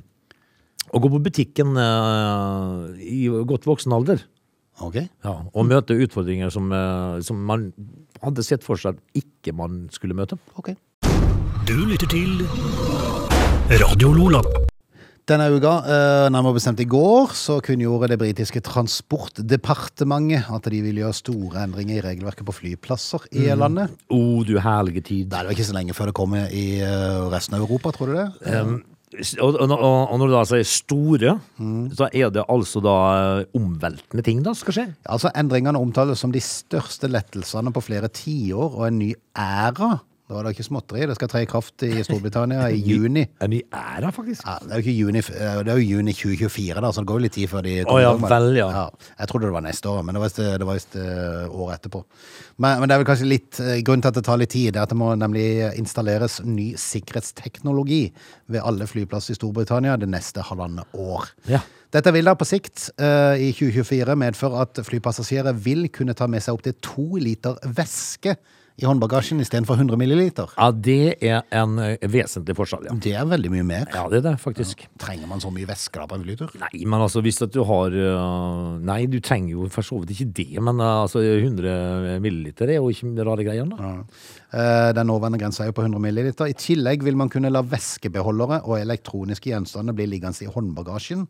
å 0.93 1.01
gå 1.01 1.09
på 1.09 1.23
butikken 1.25 1.73
eh, 1.81 3.01
i 3.01 3.25
godt 3.29 3.65
voksen 3.65 3.97
alder. 3.97 4.21
Ok. 4.81 4.97
Ja, 5.25 5.35
og 5.55 5.67
møte 5.69 5.97
utfordringer 5.97 6.53
som, 6.53 6.69
eh, 6.73 7.21
som 7.25 7.41
man 7.49 7.73
hadde 8.21 8.45
sett 8.45 8.63
for 8.65 8.77
seg 8.77 8.97
at 8.99 9.25
ikke 9.25 9.57
man 9.57 9.89
skulle 9.91 10.15
møte. 10.15 10.37
ok. 10.61 10.75
Du 11.65 11.77
lytter 11.87 12.09
til 12.11 12.45
Radio 13.71 14.11
Lola. 14.11 14.41
Denne 15.31 15.45
uka, 15.55 15.77
eh, 15.87 16.29
nærmere 16.35 16.57
bestemt 16.57 16.81
i 16.83 16.89
går, 16.91 17.31
så 17.39 17.61
kunngjorde 17.63 18.09
det 18.11 18.19
britiske 18.19 18.59
transportdepartementet 18.67 20.49
at 20.51 20.67
de 20.73 20.81
vil 20.83 20.99
gjøre 20.99 21.15
store 21.15 21.63
endringer 21.63 22.01
i 22.01 22.03
regelverket 22.03 22.43
på 22.49 22.57
flyplasser 22.57 23.29
i 23.31 23.47
landet. 23.55 23.95
O, 24.11 24.43
du 24.43 24.59
herlige 24.59 25.05
tid. 25.07 25.31
Det 25.31 25.39
er 25.39 25.45
jo 25.45 25.55
ikke 25.55 25.69
så 25.71 25.77
lenge 25.79 25.95
før 25.95 26.11
det 26.11 26.17
kommer 26.19 26.51
i 26.51 26.81
eh, 26.83 27.31
resten 27.31 27.55
av 27.55 27.63
Europa, 27.63 27.95
tror 27.95 28.11
du 28.11 28.19
det? 28.19 28.27
Um, 28.51 28.83
og, 29.39 29.55
og, 29.63 30.19
når 30.19 30.27
du 30.27 30.35
da 30.35 30.45
sier 30.51 30.67
store, 30.67 31.39
så 31.95 32.11
er 32.11 32.35
det 32.35 32.49
altså 32.51 32.83
da 32.83 32.99
eh, 33.39 33.47
omveltende 33.55 34.27
ting 34.27 34.43
da 34.43 34.51
skal 34.59 34.81
skje? 34.81 34.89
Altså, 35.07 35.31
Endringene 35.31 35.79
omtales 35.79 36.19
som 36.19 36.35
de 36.35 36.43
største 36.43 37.07
lettelsene 37.07 37.71
på 37.71 37.87
flere 37.87 38.11
tiår 38.11 38.81
og 38.83 38.89
en 38.91 38.99
ny 38.99 39.15
æra. 39.39 40.01
Da 40.31 40.37
var 40.37 40.47
det 40.47 40.53
ikke 40.55 40.63
småtteri. 40.69 41.09
Det 41.11 41.17
skal 41.19 41.29
tre 41.33 41.41
i 41.43 41.47
kraft 41.51 41.83
i 41.83 42.05
Storbritannia 42.07 42.69
i 42.71 42.77
juni. 42.93 43.25
En 43.43 43.51
ny 43.51 43.59
æra, 43.75 44.13
faktisk. 44.15 44.45
Ja, 44.47 44.61
det 44.63 44.77
er 44.77 44.79
jo 44.79 44.85
ikke 44.85 44.95
juni, 44.95 45.23
eh, 45.27 45.57
det 45.67 45.73
er 45.73 45.81
jo 45.81 45.97
juni 45.97 46.13
2024, 46.15 46.77
da, 46.85 46.91
så 46.95 47.03
det 47.03 47.11
går 47.11 47.19
jo 47.19 47.25
litt 47.25 47.35
tid 47.35 47.51
før 47.51 47.65
de 47.67 47.73
ja, 47.81 47.87
gang 47.91 48.21
med 48.23 48.31
det. 48.31 48.37
vel, 48.37 48.61
ja. 48.61 48.85
Jeg 49.19 49.31
trodde 49.33 49.49
det 49.49 49.57
var 49.57 49.65
neste 49.65 49.91
år, 49.91 50.05
men 50.07 50.15
det 50.15 50.23
var 50.23 50.31
visst 50.31 50.39
det 50.39 50.69
var 50.69 50.79
visst, 50.79 50.95
eh, 51.03 51.57
året 51.65 51.81
etterpå. 51.81 52.05
Men, 52.63 52.77
men 52.79 52.87
det 52.87 52.95
er 52.95 53.03
vel 53.03 53.09
kanskje 53.09 53.27
litt 53.33 53.59
eh, 53.65 53.81
Grunnen 53.83 54.05
til 54.07 54.13
at 54.13 54.21
det 54.21 54.25
tar 54.29 54.39
litt 54.39 54.53
tid, 54.55 54.69
det 54.77 54.79
er 54.79 54.87
at 54.87 54.95
det 54.95 55.01
må 55.03 55.11
nemlig 55.19 55.49
installeres 55.81 56.39
ny 56.47 56.69
sikkerhetsteknologi 56.79 58.05
ved 58.55 58.63
alle 58.63 58.87
flyplasser 58.87 59.35
i 59.35 59.41
Storbritannia 59.41 59.99
det 59.99 60.13
neste 60.15 60.47
halvannet 60.47 60.95
år. 60.95 61.27
Ja. 61.51 61.65
Dette 61.91 62.15
vil 62.15 62.31
da 62.31 62.37
på 62.39 62.47
sikt 62.47 62.87
uh, 63.03 63.35
i 63.35 63.51
2024 63.51 64.15
medføre 64.15 64.63
at 64.63 64.79
flypassasjerer 64.87 65.57
vil 65.59 65.89
kunne 65.91 66.15
ta 66.15 66.29
med 66.31 66.45
seg 66.45 66.55
opptil 66.55 66.77
to 66.87 67.07
liter 67.19 67.59
væske 67.67 68.37
i 68.81 68.87
håndbagasjen 68.89 69.41
istedenfor 69.45 69.77
100 69.77 69.99
milliliter. 70.01 70.51
Ja, 70.57 70.71
det 70.73 71.19
er 71.21 71.43
en 71.61 71.77
eh, 71.83 72.07
vesentlig 72.09 72.57
forskjell, 72.57 72.89
ja. 72.89 72.95
Det 73.05 73.13
er 73.19 73.29
veldig 73.29 73.53
mye 73.53 73.67
mer. 73.67 73.91
Ja, 73.93 74.07
det 74.13 74.23
er 74.23 74.27
det, 74.31 74.35
faktisk. 74.43 74.87
Trenger 75.01 75.29
man 75.31 75.43
så 75.43 75.53
mye 75.55 75.69
væske 75.69 76.01
da 76.01 76.07
på 76.09 76.17
en 76.17 76.25
flytur? 76.25 76.55
Nei, 76.63 76.83
men 76.87 77.05
altså 77.05 77.23
hvis 77.25 77.43
at 77.45 77.53
du 77.55 77.61
har 77.69 77.93
øh, 77.93 78.81
Nei, 78.87 79.03
du 79.13 79.19
trenger 79.25 79.53
jo 79.55 79.69
for 79.73 79.87
så 79.87 80.01
vidt 80.01 80.15
ikke 80.17 80.31
det, 80.41 80.49
men 80.65 80.81
øh, 80.81 80.95
altså 81.05 81.23
100 81.23 82.19
milliliter 82.25 82.73
er 82.73 82.81
jo 82.81 82.91
ikke 82.93 83.29
rare 83.29 83.47
greiene. 83.47 83.93
Eh, 84.51 84.91
Den 84.97 85.11
nåværende 85.13 85.41
grensa 85.43 85.65
er 85.65 85.73
jo 85.73 85.79
på 85.79 85.87
100 85.87 86.03
milliliter. 86.03 86.49
I 86.49 86.57
tillegg 86.57 87.05
vil 87.05 87.19
man 87.21 87.31
kunne 87.33 87.53
la 87.53 87.63
væskebeholdere 87.63 88.63
og 88.65 88.81
elektroniske 88.81 89.53
gjenstander 89.53 89.97
bli 89.97 90.09
liggende 90.09 90.47
i 90.47 90.51
håndbagasjen 90.51 91.27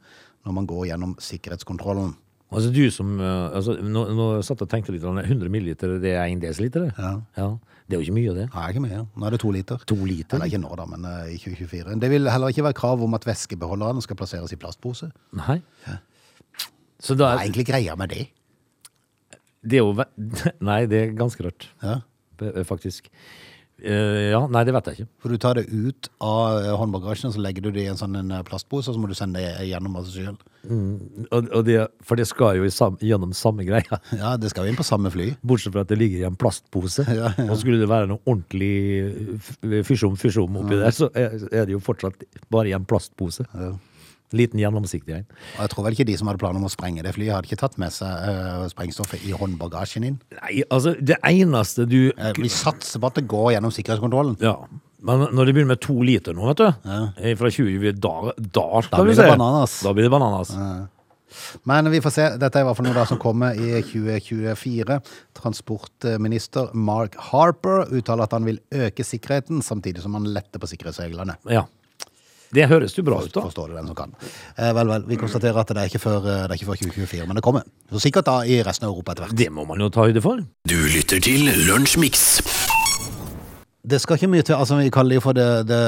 når 0.47 0.57
man 0.57 0.67
går 0.69 0.87
gjennom 0.93 1.17
sikkerhetskontrollen. 1.21 2.15
Altså 2.51 2.71
du 2.75 2.83
som 2.91 3.13
øh, 3.23 3.55
altså, 3.55 3.77
nå, 3.79 4.01
nå 4.19 4.25
satt 4.43 4.59
jeg 4.59 4.67
og 4.67 4.71
tenkte 4.73 4.91
litt, 4.95 5.05
100 5.07 5.49
milliliter, 5.53 5.93
det 6.03 6.17
er 6.17 6.25
1 6.27 6.41
desiliter? 6.43 6.89
det? 6.89 7.11
Ja. 7.39 7.49
Det 7.87 7.97
er 7.97 8.01
jo 8.03 8.07
ikke 8.07 8.15
mye, 8.17 8.33
det. 8.37 8.45
Nei, 8.55 8.65
ikke 8.71 8.83
mye. 8.85 8.99
Nå 9.19 9.27
er 9.27 9.35
det 9.35 9.41
to 9.43 9.51
liter. 9.55 9.81
To 9.91 9.97
liter? 10.07 10.37
Eller 10.39 10.51
ikke 10.51 10.61
nå, 10.63 10.71
da, 10.79 10.85
men 10.91 11.07
eh, 11.11 11.33
i 11.35 11.39
2024. 11.43 11.97
Det 12.03 12.11
vil 12.13 12.29
heller 12.31 12.53
ikke 12.55 12.65
være 12.69 12.79
krav 12.79 13.03
om 13.07 13.15
at 13.19 13.27
væskebeholderne 13.27 14.03
skal 14.05 14.19
plasseres 14.19 14.55
i 14.55 14.59
plastpose. 14.63 15.09
Nei. 15.39 15.57
Så 17.03 17.17
da 17.19 17.31
Hva 17.31 17.33
er 17.33 17.41
er 17.41 17.47
egentlig 17.49 17.67
greia 17.71 17.97
med 17.99 18.13
det? 18.15 18.27
det 19.67 19.79
er 19.81 19.85
jo 19.85 19.95
Nei, 20.71 20.81
det 20.91 21.01
er 21.03 21.15
ganske 21.19 21.45
rart, 21.47 21.67
Ja. 21.83 21.99
faktisk. 22.67 23.11
Eh, 23.81 24.31
ja, 24.31 24.45
nei, 24.53 24.65
det 24.69 24.75
vet 24.77 24.91
jeg 24.91 25.01
ikke. 25.01 25.11
For 25.23 25.33
du 25.33 25.41
tar 25.41 25.59
det 25.59 25.67
ut 25.73 26.11
av 26.21 26.77
håndbagasjen 26.81 27.01
håndbagasjen, 27.01 27.33
så 27.33 27.41
legger 27.41 27.63
du 27.65 27.71
det 27.75 27.85
i 27.85 27.91
en 27.91 27.99
sånn 27.99 28.17
en 28.21 28.31
eh, 28.31 28.45
plastpose, 28.47 28.91
og 28.91 28.97
så 28.97 29.01
må 29.01 29.09
du 29.11 29.17
sende 29.17 29.41
det 29.41 29.69
gjennom 29.69 29.97
av 30.01 30.09
seg. 30.09 30.39
Og, 31.31 31.49
og 31.57 31.65
det, 31.65 31.79
for 32.05 32.21
det 32.21 32.27
skal 32.29 32.59
jo 32.59 32.69
sam, 32.75 32.99
gjennom 33.01 33.33
samme 33.37 33.65
greia. 33.69 34.01
Ja, 34.21 34.35
det 34.37 34.51
skal 34.53 34.67
jo 34.67 34.73
inn 34.73 34.79
på 34.79 34.87
samme 34.87 35.11
fly. 35.13 35.31
Bortsett 35.43 35.73
fra 35.75 35.85
at 35.87 35.91
det 35.91 35.99
ligger 36.01 36.23
i 36.23 36.29
en 36.29 36.39
plastpose. 36.41 37.07
Ja, 37.21 37.33
ja. 37.37 37.49
Og 37.51 37.59
skulle 37.61 37.81
det 37.81 37.89
være 37.91 38.09
noe 38.09 38.23
ordentlig 38.25 39.83
fysjom-fysjom 39.87 40.61
oppi 40.63 40.79
der, 40.81 40.95
så 40.95 41.11
er 41.17 41.67
det 41.67 41.75
jo 41.75 41.81
fortsatt 41.85 42.23
bare 42.53 42.71
i 42.71 42.77
en 42.77 42.87
plastpose. 42.89 43.45
Liten 44.37 44.61
gjennomsiktig 44.63 45.17
en. 45.17 45.27
Jeg 45.57 45.73
tror 45.73 45.87
vel 45.87 45.97
ikke 45.97 46.09
de 46.09 46.17
som 46.21 46.31
hadde 46.31 46.43
planer 46.43 46.61
om 46.61 46.69
å 46.69 46.73
sprenge 46.73 47.03
det 47.07 47.15
flyet, 47.17 47.33
hadde 47.35 47.51
ikke 47.51 47.63
tatt 47.65 47.79
med 47.81 47.95
seg 47.95 48.09
uh, 48.11 48.69
sprengstoffet 48.71 49.25
i 49.27 49.35
håndbagasjen 49.37 50.07
inn. 50.07 50.21
Nei, 50.39 50.61
altså, 50.69 50.95
det 51.01 51.19
eneste 51.27 51.89
du 51.89 52.01
Eh, 52.21 52.37
vi 52.39 52.51
satser 52.53 53.01
på 53.01 53.11
at 53.11 53.19
det 53.19 53.27
går 53.31 53.55
gjennom 53.57 53.73
sikkerhetskontrollen. 53.75 54.39
Ja. 54.43 54.57
Men 55.07 55.27
når 55.33 55.49
det 55.49 55.57
begynner 55.57 55.75
med 55.75 55.83
to 55.85 55.97
liter 56.05 56.37
nå, 56.37 56.45
vet 56.51 56.61
du, 56.61 56.67
ja. 56.69 57.03
fra 57.41 57.49
2020, 57.49 57.95
da, 57.97 58.33
da 58.37 58.65
Da 58.91 59.05
blir 59.05 59.17
det 59.17 59.29
bananas. 59.33 59.79
Da 59.85 59.95
blir 59.97 60.09
det 60.09 60.13
bananas. 60.13 60.53
Men 61.65 61.89
vi 61.93 62.03
får 62.05 62.13
se. 62.13 62.27
Dette 62.43 62.59
er 62.59 62.65
i 62.65 62.69
hvert 62.69 62.77
fall 62.77 62.89
noe 62.89 62.99
da 62.99 63.07
som 63.09 63.21
kommer 63.23 63.57
i 63.57 63.81
2024. 63.87 64.99
Transportminister 65.39 66.75
Mark 66.75 67.17
Harper 67.31 67.87
uttaler 67.97 68.27
at 68.27 68.35
han 68.37 68.49
vil 68.49 68.61
øke 68.75 69.07
sikkerheten, 69.07 69.63
samtidig 69.65 70.05
som 70.05 70.19
han 70.19 70.29
letter 70.35 70.61
på 70.61 70.69
sikkerhetsreglene. 70.69 71.39
Ja. 71.49 71.65
Det 72.55 72.67
høres 72.71 72.97
jo 72.99 73.05
bra 73.07 73.21
ut, 73.23 73.31
da. 73.33 73.45
Forstår 73.47 73.71
du 73.71 73.77
den 73.79 73.91
som 73.91 73.97
kan. 73.99 74.15
Eh, 74.57 74.73
vel, 74.75 74.89
vel. 74.91 75.05
Vi 75.07 75.19
konstaterer 75.21 75.61
at 75.63 75.71
det 75.71 75.85
er 75.85 75.91
ikke 75.93 76.03
før, 76.03 76.19
eh, 76.27 76.47
det 76.49 76.51
er 76.51 76.59
ikke 76.59 76.71
før 76.73 76.81
2024, 76.83 77.27
men 77.31 77.39
det 77.39 77.45
kommer. 77.47 77.63
Så 77.93 78.03
sikkert 78.03 78.27
da 78.27 78.41
i 78.43 78.61
resten 78.67 78.89
av 78.89 78.95
Europa 78.95 79.15
etter 79.15 79.29
hvert. 79.29 79.39
Det 79.39 79.51
må 79.55 79.67
man 79.69 79.79
jo 79.79 79.89
ta 79.89 80.09
høyde 80.09 80.23
for. 80.25 80.43
Du 80.67 80.79
lytter 80.91 81.23
til 81.23 81.47
Lunsjmix. 81.69 82.43
Det 83.81 83.97
skal 84.03 84.19
ikke 84.19 84.29
mye 84.29 84.45
til, 84.45 84.59
altså 84.61 84.77
vi 84.77 84.91
kaller 84.93 85.17
det 85.17 85.23
for 85.25 85.37
the, 85.37 85.63
the 85.65 85.81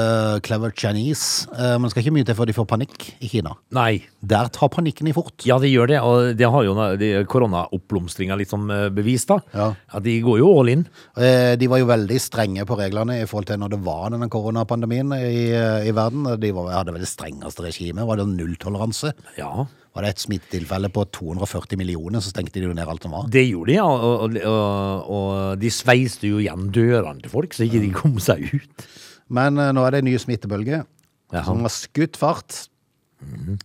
clever 0.45 0.71
Chinese, 0.73 1.45
Uh, 1.53 1.75
men 1.77 1.85
det 1.85 1.91
skal 1.93 2.01
ikke 2.03 2.13
mye 2.15 2.25
til 2.25 2.35
før 2.37 2.49
de 2.49 2.55
får 2.57 2.65
panikk 2.69 3.03
i 3.21 3.29
Kina. 3.29 3.51
Nei. 3.75 4.03
Der 4.25 4.49
tar 4.53 4.71
panikken 4.73 5.07
i 5.09 5.13
fort. 5.13 5.45
Ja, 5.45 5.59
det 5.61 5.69
gjør 5.69 5.91
det, 5.91 5.99
og 6.01 6.31
det 6.39 6.49
har 6.49 6.65
jo 6.65 6.73
de 6.97 7.11
koronaoppblomstringa 7.29 8.37
litt 8.39 8.49
som 8.49 8.65
eh, 8.73 8.87
bevis, 8.93 9.27
da. 9.29 9.37
Ja. 9.53 9.67
ja. 9.93 10.01
de 10.01 10.15
går 10.25 10.39
jo 10.41 10.49
all 10.57 10.71
in. 10.73 10.85
Uh, 11.13 11.53
De 11.59 11.69
var 11.69 11.83
jo 11.83 11.89
veldig 11.91 12.17
strenge 12.23 12.65
på 12.65 12.79
reglene 12.79 13.19
i 13.21 13.27
forhold 13.29 13.51
til 13.51 13.61
når 13.61 13.75
det 13.75 13.81
var 13.85 14.09
denne 14.15 14.29
koronapandemien 14.33 15.13
i, 15.19 15.45
i 15.85 15.93
verden. 15.93 16.25
De 16.41 16.53
var, 16.55 16.73
hadde 16.79 16.97
vel 16.97 17.05
det 17.05 17.11
strengeste 17.13 17.67
regimet. 17.67 18.07
Var 18.09 18.23
det 18.23 18.29
nulltoleranse? 18.33 19.13
Ja. 19.37 19.67
Var 19.93 20.05
det 20.05 20.11
et 20.15 20.23
smittetilfelle 20.23 20.89
på 20.89 21.03
240 21.13 21.77
millioner, 21.77 22.23
så 22.23 22.31
stengte 22.33 22.57
de 22.57 22.65
jo 22.65 22.73
ned 22.73 22.89
alt 22.89 23.05
som 23.05 23.13
var. 23.13 23.27
Det 23.29 23.43
gjorde 23.45 23.69
de, 23.69 23.75
ja. 23.77 23.85
Og, 23.85 24.37
og, 24.41 25.11
og, 25.13 25.33
de 25.61 25.69
sveiste 25.73 26.31
jo 26.31 26.41
igjen 26.41 26.71
dørene 26.73 27.21
til 27.21 27.33
folk, 27.33 27.53
så 27.53 27.67
ikke 27.67 27.83
de 27.83 27.91
kom 27.93 28.17
seg 28.23 28.47
ut. 28.49 28.87
Men 29.33 29.61
uh, 29.61 29.69
nå 29.75 29.85
er 29.85 29.93
det 29.93 30.03
en 30.03 30.09
ny 30.09 30.15
smittebølge 30.21 30.81
Jaha. 30.81 31.45
som 31.45 31.61
har 31.61 31.73
skutt 31.73 32.17
fart. 32.17 32.63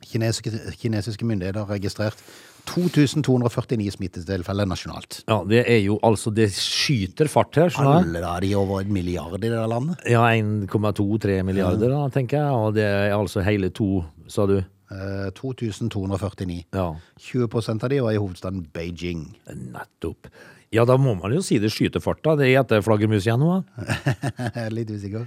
Kinesiske, 0.06 0.52
kinesiske 0.78 1.26
myndigheter 1.26 1.64
har 1.64 1.72
registrert 1.74 2.20
2249 2.68 3.94
smittetilfeller 3.96 4.68
nasjonalt. 4.68 5.22
Ja, 5.28 5.40
det 5.48 5.64
er 5.64 5.80
jo 5.80 5.98
altså 6.04 6.30
Det 6.34 6.50
skyter 6.52 7.30
fart 7.32 7.56
her. 7.56 7.72
sånn? 7.72 7.88
Alle 7.88 8.22
da, 8.22 8.36
de 8.44 8.52
er 8.52 8.60
over 8.60 8.84
en 8.84 8.92
milliard 8.92 9.40
i 9.40 9.48
det 9.48 9.68
landet. 9.72 10.04
Ja, 10.08 10.26
1,2-3 10.28 11.40
milliarder, 11.48 11.88
da, 11.94 12.02
tenker 12.12 12.42
jeg. 12.42 12.58
Og 12.58 12.74
det 12.76 12.84
er 12.84 13.16
altså 13.16 13.44
hele 13.46 13.72
to, 13.72 14.04
sa 14.28 14.46
du? 14.46 14.60
Eh, 14.90 15.30
2249. 15.36 16.62
Ja, 16.72 16.96
20% 17.20 17.84
av 17.84 17.90
de 17.92 18.00
var 18.00 18.12
i 18.12 18.20
hovedstaden 18.20 18.62
Beijing. 18.72 19.26
nettopp. 19.46 20.30
Ja, 20.72 20.84
da 20.84 20.96
må 21.00 21.14
man 21.16 21.32
jo 21.32 21.40
si 21.44 21.58
det 21.58 21.70
skyter 21.72 22.00
fart, 22.00 22.22
da. 22.24 22.34
Det 22.36 22.48
heter 22.50 22.82
flaggermus 22.84 23.26
igjen 23.26 23.40
nå. 23.40 23.62
litt 24.76 24.90
usikker. 24.92 25.26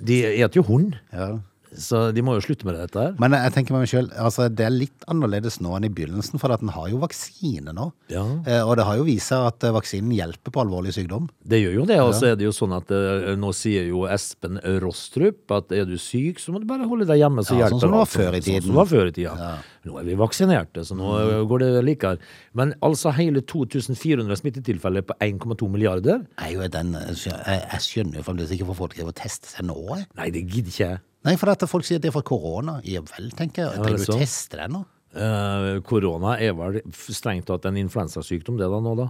De 0.00 0.22
eter 0.40 0.60
jo 0.62 0.66
hund, 0.70 0.96
Ja. 1.12 1.38
Så 1.76 2.02
de 2.14 2.22
må 2.24 2.34
jo 2.36 2.44
slutte 2.44 2.66
med 2.68 2.76
dette 2.78 2.98
her. 3.00 3.14
Men 3.22 3.34
jeg 3.36 3.54
tenker 3.54 3.74
med 3.74 3.84
meg 3.84 3.90
selv, 3.92 4.12
altså 4.18 4.48
det 4.50 4.66
er 4.66 4.74
litt 4.74 5.06
annerledes 5.10 5.60
nå 5.62 5.74
enn 5.76 5.86
i 5.88 5.92
begynnelsen, 5.92 6.40
for 6.42 6.54
at 6.54 6.62
den 6.64 6.72
har 6.74 6.88
jo 6.92 7.00
vaksine 7.02 7.74
nå. 7.76 7.90
Ja. 8.12 8.24
Eh, 8.46 8.62
Og 8.64 8.76
det 8.78 8.86
har 8.88 8.98
jo 9.00 9.06
vist 9.08 9.30
seg 9.30 9.46
at 9.50 9.66
eh, 9.66 9.74
vaksinen 9.74 10.12
hjelper 10.16 10.54
på 10.54 10.62
alvorlig 10.64 10.94
sykdom. 10.96 11.28
Det 11.42 11.60
gjør 11.62 11.80
jo 11.80 11.86
det, 11.90 12.00
og 12.02 12.14
så 12.16 12.30
er 12.32 12.38
det 12.40 12.48
jo 12.48 12.54
sånn 12.54 12.74
at 12.76 12.92
eh, 12.94 13.32
nå 13.40 13.52
sier 13.56 13.88
jo 13.90 14.06
Espen 14.10 14.60
Rostrup 14.82 15.54
at 15.56 15.74
er 15.74 15.88
du 15.88 15.96
syk, 16.00 16.40
så 16.42 16.54
må 16.54 16.62
du 16.62 16.68
bare 16.70 16.88
holde 16.90 17.08
deg 17.08 17.22
hjemme, 17.22 17.44
så 17.46 17.56
Ja, 17.56 17.66
hjelper 17.66 17.76
sånn 17.76 17.84
som 17.86 17.94
det 17.94 18.00
var 18.02 18.10
før 18.14 18.38
i 18.38 18.42
Sånn 18.50 18.64
som 18.64 18.72
det 18.72 18.80
var 18.80 18.90
før 18.90 19.10
i 19.10 19.14
tida. 19.14 19.52
Nå 19.86 19.96
er 19.96 20.04
vi 20.04 20.16
vaksinerte, 20.18 20.82
så 20.84 20.96
nå 20.96 21.12
mm. 21.16 21.46
går 21.48 21.62
det 21.62 21.70
likere. 21.86 22.32
Men 22.58 22.74
altså 22.84 23.14
hele 23.16 23.40
2400 23.40 24.36
smittetilfeller 24.42 25.06
på 25.08 25.16
1,2 25.24 25.70
milliarder? 25.72 26.26
Jeg, 26.36 26.72
den, 26.74 26.92
jeg 27.16 27.60
jeg 27.60 27.84
skjønner 27.86 28.20
jo 28.20 28.26
fremdeles 28.26 28.52
ikke 28.54 28.66
hvorfor 28.68 28.86
folk 28.86 28.96
driver 28.96 29.14
og 29.14 29.20
tester 29.20 29.52
seg 29.52 29.66
nå. 29.68 29.78
jeg. 29.94 30.06
Nei, 30.18 30.28
det 30.34 30.44
gidder 30.46 30.74
ikke 30.74 30.84
jeg. 30.84 31.00
Nei, 31.26 31.36
for 31.36 31.52
at 31.52 31.64
folk 31.68 31.84
sier 31.84 32.00
at 32.00 32.06
det 32.06 32.10
er 32.12 32.16
for 32.16 32.26
korona. 32.26 32.78
Ja 32.88 33.02
vel, 33.04 33.30
tenker 33.36 33.66
jeg. 33.66 33.84
Trenger 33.84 34.06
du 34.08 34.18
teste 34.22 34.60
deg 34.62 34.72
nå? 34.72 34.84
Eh, 35.10 35.70
korona 35.86 36.36
er 36.38 36.54
vel 36.54 36.80
strengt 37.10 37.48
tatt 37.50 37.66
en 37.66 37.80
influensasykdom, 37.80 38.60
det 38.60 38.68
da 38.70 38.82
nå, 38.82 38.94
da. 38.98 39.08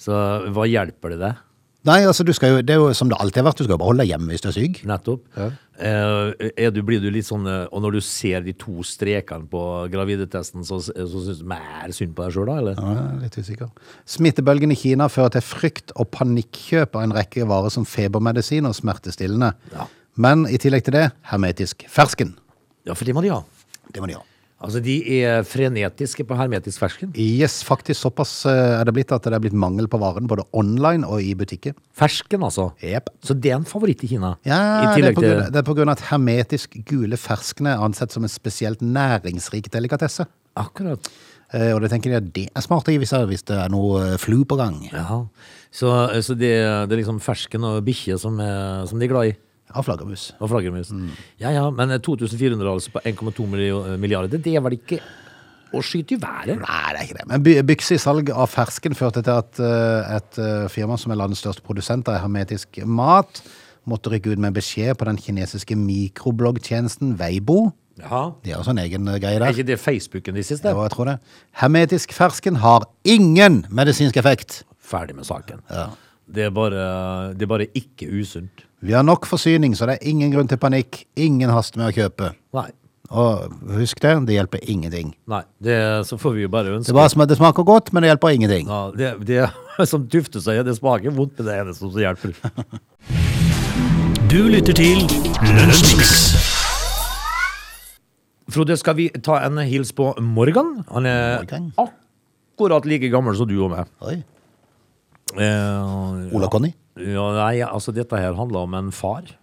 Så 0.00 0.18
hva 0.52 0.68
hjelper 0.68 1.16
det 1.16 1.22
deg? 1.24 1.46
Nei, 1.88 2.02
altså 2.04 2.26
du 2.28 2.32
skal 2.36 2.50
jo, 2.52 2.56
det 2.60 2.74
er 2.74 2.82
jo 2.82 2.90
som 2.92 3.08
det 3.08 3.16
alltid 3.16 3.40
har 3.40 3.46
vært, 3.46 3.60
du 3.62 3.64
skal 3.64 3.72
jo 3.72 3.80
bare 3.80 3.88
holde 3.88 4.04
deg 4.04 4.10
hjemme 4.10 4.34
hvis 4.34 4.42
du 4.44 4.48
er 4.50 4.52
syk. 4.52 4.80
Nettopp. 4.88 5.22
Eh, 5.80 6.50
er 6.60 6.74
du, 6.76 6.82
blir 6.84 7.00
du 7.00 7.06
litt 7.08 7.24
sånn 7.24 7.46
eh, 7.48 7.62
Og 7.72 7.80
når 7.80 7.94
du 7.96 8.00
ser 8.04 8.42
de 8.44 8.52
to 8.52 8.82
strekene 8.84 9.48
på 9.48 9.62
gravidetesten, 9.88 10.60
så, 10.68 10.76
så 10.84 11.06
syns 11.08 11.40
du 11.40 11.46
mer 11.48 11.94
synd 11.96 12.12
på 12.18 12.26
deg 12.26 12.36
sjøl, 12.36 12.50
da? 12.50 12.58
Eller? 12.60 12.82
Ja, 12.84 13.06
litt 13.22 13.38
usikker. 13.40 13.70
Smittebølgen 14.12 14.74
i 14.74 14.76
Kina 14.76 15.08
fører 15.08 15.38
til 15.38 15.46
frykt 15.46 15.94
og 15.96 16.10
panikkjøp 16.12 17.00
av 17.00 17.06
en 17.06 17.16
rekke 17.16 17.48
varer 17.48 17.72
som 17.72 17.88
febermedisin 17.88 18.68
og 18.68 18.76
smertestillende. 18.76 19.54
Ja. 19.72 19.88
Men 20.16 20.46
i 20.50 20.58
tillegg 20.60 20.84
til 20.86 20.96
det, 20.96 21.06
hermetisk 21.30 21.86
fersken. 21.90 22.34
Ja, 22.88 22.94
for 22.96 23.04
det 23.06 23.14
må 23.14 23.22
de 23.22 23.30
ha. 23.34 23.42
Det 23.92 24.02
må 24.02 24.08
de 24.10 24.16
ha. 24.18 24.24
Altså, 24.60 24.82
de 24.84 24.94
er 25.24 25.40
frenetiske 25.48 26.24
på 26.28 26.36
hermetisk 26.36 26.82
fersken. 26.82 27.14
Yes, 27.16 27.62
faktisk 27.64 27.96
såpass 28.02 28.42
eh, 28.50 28.74
er 28.76 28.84
det 28.84 28.92
blitt 28.98 29.12
at 29.16 29.24
det 29.24 29.32
er 29.32 29.40
blitt 29.40 29.56
mangel 29.56 29.86
på 29.88 29.96
varen 30.02 30.26
både 30.28 30.44
online 30.52 31.08
og 31.08 31.22
i 31.24 31.30
butikker. 31.38 31.72
Fersken, 31.96 32.44
altså. 32.44 32.66
Yep. 32.84 33.08
Så 33.24 33.36
det 33.40 33.54
er 33.54 33.56
en 33.56 33.64
favoritt 33.64 34.04
i 34.04 34.10
Kina. 34.12 34.34
Ja, 34.44 34.58
I 34.92 35.00
det 35.00 35.14
er, 35.14 35.16
grunn, 35.16 35.46
det 35.54 35.62
er 35.62 35.64
på 35.64 35.76
grunn 35.78 35.88
av 35.88 35.96
at 35.96 36.04
hermetisk 36.10 36.76
gule 36.90 37.16
ferskene 37.20 37.72
er 37.72 37.86
ansett 37.86 38.12
som 38.12 38.26
en 38.28 38.32
spesielt 38.32 38.84
næringsrik 38.84 39.70
delikatesse. 39.72 40.28
Akkurat. 40.60 41.08
Eh, 41.56 41.70
og 41.72 41.80
det 41.80 41.94
tenker 41.94 42.12
de 42.12 42.20
at 42.20 42.28
det 42.36 42.46
er 42.52 42.66
smart 42.68 42.84
å 42.84 42.92
gi 42.92 43.00
hvis 43.00 43.16
det- 43.16 43.56
er 43.64 43.72
noe 43.72 44.10
eh, 44.10 44.16
flu 44.20 44.42
på 44.44 44.60
gang. 44.60 44.82
Ja. 44.92 45.22
Så, 45.72 45.88
så 46.20 46.36
det, 46.36 46.52
det 46.84 46.92
er 46.92 47.00
liksom 47.00 47.22
fersken 47.24 47.64
og 47.64 47.80
bikkje 47.88 48.20
som, 48.20 48.36
som 48.36 49.00
de 49.00 49.08
er 49.08 49.14
glad 49.16 49.32
i. 49.32 49.38
Av 49.74 49.84
flaggermus. 49.86 50.28
Av 50.40 50.48
flaggermus. 50.50 50.90
Mm. 50.90 51.10
Ja 51.42 51.50
ja, 51.54 51.64
men 51.70 51.92
2400 52.00 52.70
altså 52.72 52.90
på 52.96 53.02
1,2 53.06 53.46
milliarder, 54.00 54.38
det 54.42 54.56
var 54.62 54.70
det 54.74 54.80
ikke 54.82 55.00
å 55.70 55.78
skyte 55.86 56.16
i 56.16 56.18
været? 56.18 56.58
Nei, 56.58 56.80
det 56.90 56.98
er 56.98 57.04
ikke 57.06 57.18
det. 57.20 57.26
Men 57.30 57.42
by- 57.46 57.60
bykse 57.68 57.94
i 57.94 58.00
salg 58.02 58.30
av 58.34 58.48
fersken 58.50 58.96
førte 58.98 59.22
til 59.22 59.36
at 59.38 59.60
eh, 59.62 60.16
et 60.16 60.38
eh, 60.42 60.64
firma 60.72 60.96
som 60.98 61.12
er 61.14 61.20
landets 61.20 61.44
største 61.44 61.62
produsent 61.62 62.08
av 62.10 62.18
hermetisk 62.24 62.80
mat, 62.90 63.38
måtte 63.86 64.10
rykke 64.12 64.32
ut 64.34 64.42
med 64.42 64.56
beskjed 64.58 64.98
på 64.98 65.06
den 65.06 65.16
kinesiske 65.22 65.76
mikrobloggtjenesten 65.78 67.14
Weibo. 67.20 67.70
Ja. 68.00 68.32
De 68.44 68.52
har 68.52 68.60
også 68.62 68.72
en 68.74 68.80
egen 68.82 69.04
greie 69.20 69.38
der. 69.38 69.46
Er 69.46 69.54
ikke 69.54 69.66
det 69.68 69.78
Facebooken 69.80 70.34
de 70.38 70.44
siste? 70.46 70.70
Jo, 70.72 70.82
jeg 70.86 70.92
tror 70.94 71.10
det. 71.10 71.16
Hermetisk 71.60 72.12
fersken 72.16 72.56
har 72.62 72.86
ingen 73.04 73.62
medisinsk 73.70 74.16
effekt. 74.20 74.62
Ferdig 74.80 75.16
med 75.18 75.28
saken. 75.28 75.60
Det, 76.30 76.46
er 76.48 76.54
bare, 76.54 77.34
det 77.36 77.44
er 77.46 77.50
bare 77.50 77.66
ikke 77.76 78.08
usunt. 78.20 78.64
Vi 78.80 78.92
har 78.96 79.02
nok 79.04 79.26
forsyning, 79.28 79.74
så 79.76 79.84
det 79.88 79.98
er 79.98 80.08
ingen 80.08 80.30
grunn 80.32 80.48
til 80.48 80.56
panikk. 80.60 81.02
Ingen 81.20 81.50
hast 81.52 81.76
med 81.76 81.90
å 81.90 81.92
kjøpe. 81.92 82.30
Nei. 82.56 82.70
Og 83.10 83.50
husk 83.74 83.98
det, 84.00 84.12
det 84.28 84.36
hjelper 84.38 84.62
ingenting. 84.70 85.10
Nei, 85.28 85.42
det, 85.60 85.76
så 86.06 86.16
får 86.20 86.36
vi 86.36 86.44
jo 86.46 86.50
bare 86.52 86.70
Det, 86.70 86.76
ønske 86.78 87.08
som 87.12 87.24
at 87.24 87.28
det 87.32 87.36
smaker 87.40 87.66
godt, 87.66 87.90
men 87.92 88.04
det 88.04 88.12
hjelper 88.12 88.36
ingenting. 88.38 88.70
ja, 88.70 88.80
det, 88.94 89.10
det 89.26 89.50
som 89.90 90.06
tufter 90.08 90.40
seg, 90.40 90.62
det 90.64 90.76
smaker 90.78 91.12
vondt, 91.12 91.34
men 91.36 91.48
det 91.48 91.52
er 91.56 91.58
det 91.58 91.74
eneste 91.74 91.90
som 91.90 92.00
hjelper. 92.00 92.32
Du 94.30 94.38
lytter 94.46 94.78
til 94.78 95.02
Lunsjmix. 95.58 96.14
Frode, 98.50 98.76
skal 98.78 98.96
vi 98.96 99.10
ta 99.22 99.42
en 99.44 99.58
hils 99.66 99.92
på 99.92 100.14
Morgan? 100.22 100.78
Han 100.88 101.06
er 101.06 101.42
Morgan? 101.42 101.72
akkurat 101.76 102.86
like 102.88 103.10
gammel 103.12 103.36
som 103.36 103.48
du 103.50 103.58
og 103.60 103.74
meg. 103.74 103.90
Oi. 104.06 104.20
Eh, 105.36 106.32
Ola 106.34 106.48
Conny? 106.50 106.72
Ja, 107.00 107.26
nei, 107.36 107.60
altså 107.64 107.94
dette 107.96 108.18
her 108.20 108.36
handler 108.38 108.66
om 108.66 108.76
en 108.78 108.90
far 108.94 109.36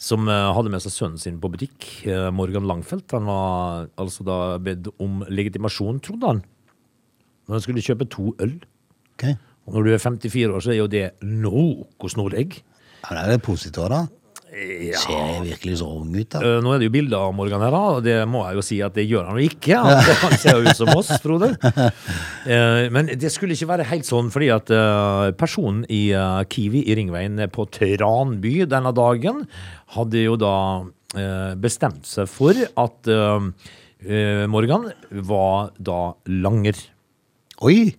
som 0.00 0.28
eh, 0.28 0.50
hadde 0.56 0.72
med 0.72 0.82
seg 0.82 0.92
sønnen 0.92 1.20
sin 1.20 1.38
på 1.40 1.50
butikk. 1.52 1.86
eh, 2.08 2.28
Morgan 2.34 2.66
Langfelt. 2.68 3.06
Han 3.14 3.28
var 3.30 3.88
altså 4.00 4.26
da 4.26 4.38
bedt 4.62 4.90
om 5.02 5.22
legitimasjon, 5.30 6.00
trodde 6.04 6.32
han. 6.32 6.42
Når 7.46 7.58
han 7.58 7.64
skulle 7.64 7.84
kjøpe 7.84 8.08
to 8.10 8.34
øl. 8.42 8.56
Okay. 9.14 9.36
Og 9.64 9.76
når 9.76 9.86
du 9.86 9.94
er 9.94 10.02
54 10.02 10.50
år, 10.50 10.60
så 10.64 10.74
er 10.74 10.80
jo 10.80 10.90
det 10.90 11.04
noe 11.24 12.10
snorlig. 12.10 12.60
Ja, 13.04 13.24
det 13.28 13.38
er 13.38 13.44
positivt 13.44 13.78
også, 13.84 14.06
da. 14.54 15.00
Ser 15.02 15.18
jeg 15.18 15.42
virkelig 15.48 15.78
så 15.80 15.88
ung 15.90 16.12
ut, 16.14 16.28
da? 16.30 16.40
Uh, 16.42 16.58
Nå 16.64 16.74
er 16.74 16.82
det 16.82 16.88
jo 16.88 16.94
bilder 16.94 17.26
av 17.26 17.34
Morgan 17.36 17.64
her, 17.64 17.74
da, 17.74 17.82
og 17.96 18.04
det 18.06 18.16
må 18.30 18.44
jeg 18.46 18.58
jo 18.58 18.64
si 18.66 18.78
at 18.86 18.96
det 18.96 19.06
gjør 19.10 19.28
han 19.30 19.40
jo 19.40 19.48
ikke. 19.48 19.80
At 19.80 20.10
han 20.24 20.36
ser 20.40 20.58
jo 20.58 20.68
ut 20.70 20.80
som 20.80 20.92
oss, 20.94 21.12
Frode. 21.22 21.50
Uh, 21.64 22.86
Men 22.94 23.12
det 23.20 23.32
skulle 23.34 23.56
ikke 23.56 23.70
være 23.74 23.88
helt 23.90 24.08
sånn, 24.08 24.30
fordi 24.34 24.50
at 24.54 24.72
uh, 24.74 25.30
personen 25.38 25.84
i 25.92 26.06
Kiwi 26.50 26.84
i 26.88 26.98
Ringveien 26.98 27.40
på 27.52 27.66
Tranby 27.74 28.60
denne 28.70 28.94
dagen 28.96 29.44
hadde 29.96 30.24
jo 30.24 30.36
da 30.40 30.56
bestemt 31.62 32.08
seg 32.10 32.26
for 32.26 32.58
at 32.58 33.10
Morgan 34.50 34.88
var 35.30 35.68
da 35.78 36.00
langer. 36.26 36.80
Oi! 37.62 37.94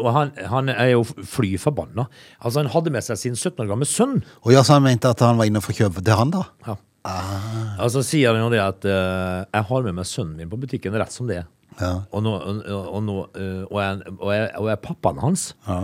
Og 0.00 0.08
han, 0.10 0.32
han 0.50 0.70
er 0.72 0.90
jo 0.94 1.04
fly 1.06 1.54
forbanna. 1.60 2.08
Altså, 2.40 2.62
han 2.62 2.72
hadde 2.72 2.92
med 2.94 3.04
seg 3.06 3.20
sin 3.20 3.36
17 3.36 3.62
år 3.62 3.70
gamle 3.70 3.86
sønn. 3.88 4.18
Og 4.42 4.54
ja, 4.54 4.64
så 4.66 4.78
han 4.78 4.86
mente 4.86 5.10
at 5.10 5.22
han 5.22 5.38
var 5.38 5.50
inne 5.50 5.62
for 5.62 5.74
å 5.74 5.84
kjøpe 5.84 6.02
til 6.02 6.18
han, 6.18 6.34
da? 6.34 6.44
Ja. 6.66 6.78
Ah. 7.04 7.74
Altså 7.84 8.00
sier 8.00 8.32
han 8.32 8.40
jo 8.40 8.48
det 8.48 8.62
at 8.64 8.86
uh, 8.88 9.44
jeg 9.44 9.66
har 9.68 9.82
med 9.84 9.98
meg 9.98 10.06
sønnen 10.08 10.38
min 10.40 10.48
på 10.48 10.56
butikken 10.62 10.94
rett 10.96 11.12
som 11.12 11.28
det 11.28 11.42
er. 11.42 11.46
Ja. 11.76 11.92
Og, 12.08 12.22
nå, 12.24 12.32
og, 12.38 12.64
og, 12.70 12.98
nå, 13.02 13.14
eh, 13.34 13.62
og, 13.66 13.78
jeg, 13.82 14.12
og, 14.14 14.28
jeg, 14.30 14.50
og 14.60 14.68
jeg 14.70 14.76
er 14.76 14.82
pappaen 14.84 15.18
hans. 15.18 15.46
Ja. 15.66 15.78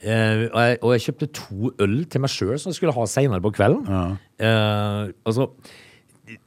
Eh, 0.00 0.44
og, 0.48 0.56
jeg, 0.60 0.78
og 0.80 0.94
jeg 0.94 1.04
kjøpte 1.06 1.28
to 1.36 1.72
øl 1.84 1.96
til 2.08 2.24
meg 2.24 2.32
sjøl 2.32 2.54
som 2.60 2.72
jeg 2.72 2.78
skulle 2.78 2.94
ha 2.96 3.04
seinere 3.10 3.44
på 3.44 3.52
kvelden. 3.56 4.16
Eh, 4.40 5.12
altså 5.28 5.50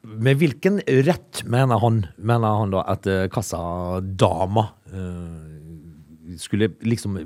med 0.04 0.40
hvilken 0.42 0.82
rett 1.08 1.44
mener 1.48 1.80
han, 1.80 2.02
mener 2.18 2.58
han 2.62 2.74
da 2.74 2.84
at 2.92 3.08
eh, 3.08 3.28
kassadama 3.32 4.66
eh, 4.92 5.59
skulle 6.38 6.70
liksom 6.86 7.18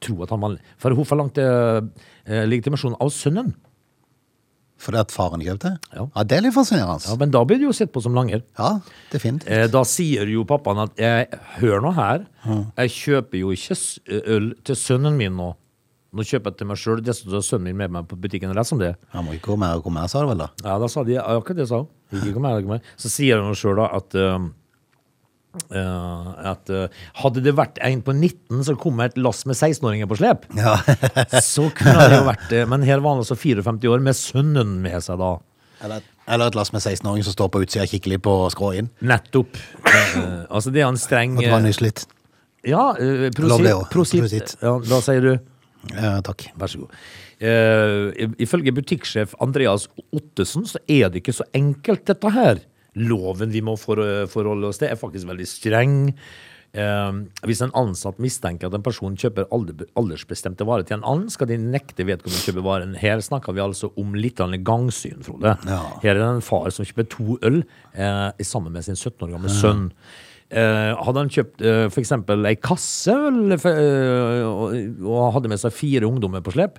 tro 0.00 0.22
at 0.22 0.30
han 0.30 0.40
var 0.44 0.56
For 0.78 0.94
hun 0.94 1.04
forlangte 1.08 1.42
eh, 1.42 2.44
legitimasjon 2.46 2.94
av 3.00 3.10
sønnen. 3.14 3.54
Fordi 4.82 4.98
at 4.98 5.12
faren 5.14 5.42
kjøpte? 5.44 5.76
Ja. 5.94 6.08
ja, 6.10 6.22
det 6.26 6.36
er 6.38 6.42
litt 6.42 6.54
fascinerende. 6.56 7.06
Ja, 7.06 7.14
Men 7.20 7.30
da 7.34 7.44
blir 7.46 7.60
det 7.60 7.68
jo 7.68 7.74
sett 7.76 7.92
på 7.94 8.02
som 8.02 8.16
langer. 8.18 8.42
Ja, 8.58 8.72
definitivt. 9.12 9.50
Eh, 9.54 9.68
Da 9.70 9.84
sier 9.86 10.26
jo 10.30 10.42
pappaen 10.48 10.80
at 10.88 10.98
jeg, 10.98 11.28
hør 11.60 11.82
nå 11.84 11.92
her, 11.94 12.24
jeg 12.80 12.94
kjøper 12.96 13.38
jo 13.44 13.52
ikke 13.54 13.76
øl 14.36 14.48
til 14.66 14.78
sønnen 14.78 15.18
min 15.20 15.36
nå. 15.38 15.52
Nå 16.12 16.26
kjøper 16.28 16.50
jeg 16.52 16.58
til 16.60 16.68
meg 16.68 16.76
sjøl, 16.82 17.00
dessuten 17.00 17.38
har 17.38 17.44
sønnen 17.46 17.70
min 17.70 17.78
med 17.78 17.94
meg 17.94 18.08
på 18.10 18.18
butikken. 18.20 18.50
Rett 18.56 18.68
som 18.68 18.80
det. 18.82 18.90
Han 19.14 19.24
må 19.24 19.36
ikke 19.38 19.54
gå 19.54 19.60
mer 19.62 19.78
og 19.78 19.86
gå 19.86 19.92
mer, 19.94 20.10
sa 20.12 20.20
du 20.20 20.28
vel 20.28 20.42
da? 20.42 20.50
Ja, 20.64 20.74
da 20.82 20.90
sa 20.90 21.06
de 21.06 21.16
akkurat 21.22 21.62
det 21.62 21.68
sa 21.70 21.84
hun. 21.84 22.82
Så 23.00 23.08
sier 23.08 23.40
hun 23.40 23.54
sjøl 23.56 23.78
da 23.78 23.86
at 23.96 24.18
eh, 24.18 24.50
eh, 25.74 26.48
at 26.52 26.70
uh, 26.72 26.86
hadde 27.20 27.42
det 27.44 27.54
vært 27.58 27.80
en 27.84 28.02
på 28.04 28.14
19 28.14 28.64
som 28.66 28.78
kom 28.80 28.96
med 28.98 29.12
et 29.12 29.20
lass 29.20 29.44
med 29.48 29.58
16-åringer 29.58 30.08
på 30.10 30.18
slep, 30.20 30.46
Ja. 30.58 30.78
så 31.54 31.68
kunne 31.76 32.08
det 32.08 32.20
jo 32.20 32.26
vært 32.28 32.46
det. 32.52 32.62
Men 32.70 32.86
her 32.86 33.02
var 33.04 33.16
han 33.16 33.24
altså 33.24 33.36
54 33.38 33.92
år 33.92 34.04
med 34.04 34.18
sønnen 34.18 34.78
med 34.84 34.98
seg 35.04 35.20
da. 35.20 35.34
Eller, 35.82 36.08
eller 36.30 36.52
et 36.52 36.58
lass 36.58 36.72
med 36.74 36.84
16-åringer 36.84 37.28
som 37.28 37.36
står 37.36 37.52
på 37.52 37.62
utsida 37.66 37.86
og 37.86 37.92
kikker 37.92 38.14
litt 38.14 38.24
på 38.24 38.36
skråen. 38.54 38.90
Nettopp. 39.04 39.60
Uh, 39.84 40.44
altså 40.48 40.72
det 40.74 40.84
er 40.84 40.90
en 40.90 41.00
streng 41.00 41.36
At 41.38 41.46
det 41.46 41.54
var 41.54 41.62
eh, 41.62 41.68
nyslitt. 41.68 42.06
Ja, 42.62 42.92
prosit. 43.34 43.88
prosit. 43.90 44.56
Ja, 44.62 44.76
da 44.86 45.00
sier 45.02 45.24
du 45.24 45.32
Ja, 45.96 46.20
takk. 46.22 46.46
Vær 46.54 46.70
så 46.70 46.84
god. 46.84 46.92
Ifølge 48.38 48.70
butikksjef 48.76 49.32
Andreas 49.42 49.88
Ottesen 50.14 50.62
så 50.70 50.78
er 50.86 51.10
det 51.10 51.24
ikke 51.24 51.34
så 51.34 51.46
enkelt, 51.58 52.04
dette 52.06 52.30
her. 52.30 52.60
Loven 53.00 53.52
vi 53.52 53.62
må 53.64 53.76
forholde 53.80 54.68
oss 54.68 54.80
til, 54.82 54.90
er 54.92 55.00
faktisk 55.00 55.28
veldig 55.30 55.46
streng. 55.48 56.00
Eh, 56.72 57.12
hvis 57.44 57.60
en 57.64 57.74
ansatt 57.76 58.20
mistenker 58.22 58.70
at 58.70 58.76
en 58.76 58.84
person 58.84 59.16
kjøper 59.18 59.48
aldersbestemte 59.52 60.64
varer 60.68 60.86
til 60.88 60.98
en 60.98 61.06
annen, 61.08 61.32
skal 61.32 61.50
de 61.50 61.60
nekte 61.60 62.06
vedkommende 62.08 62.40
å 62.40 62.46
kjøpe 62.48 62.64
varen. 62.64 62.96
Her 63.00 63.20
snakker 63.24 63.56
vi 63.56 63.64
altså 63.64 63.92
om 64.00 64.16
litt 64.16 64.40
av 64.40 64.52
en 64.52 64.66
gangsyn, 64.66 65.24
Frode. 65.26 65.56
Ja. 65.68 65.80
Her 66.04 66.14
er 66.14 66.22
det 66.22 66.28
en 66.30 66.44
far 66.44 66.72
som 66.72 66.88
kjøper 66.88 67.08
to 67.12 67.38
øl 67.44 67.62
eh, 67.92 68.44
sammen 68.44 68.76
med 68.76 68.88
sin 68.88 68.96
17 68.96 69.26
år 69.28 69.34
gamle 69.36 69.52
sønn. 69.52 69.90
Eh, 70.52 70.92
hadde 71.00 71.20
han 71.22 71.30
kjøpt 71.32 71.62
eh, 71.64 71.86
for 71.88 72.02
eksempel 72.02 72.44
ei 72.44 72.58
kasse 72.60 73.12
øl 73.16 73.54
eh, 73.56 74.42
og, 74.44 74.74
og 75.00 75.30
hadde 75.38 75.48
med 75.48 75.60
seg 75.62 75.72
fire 75.72 76.04
ungdommer 76.04 76.44
på 76.44 76.52
slep, 76.52 76.76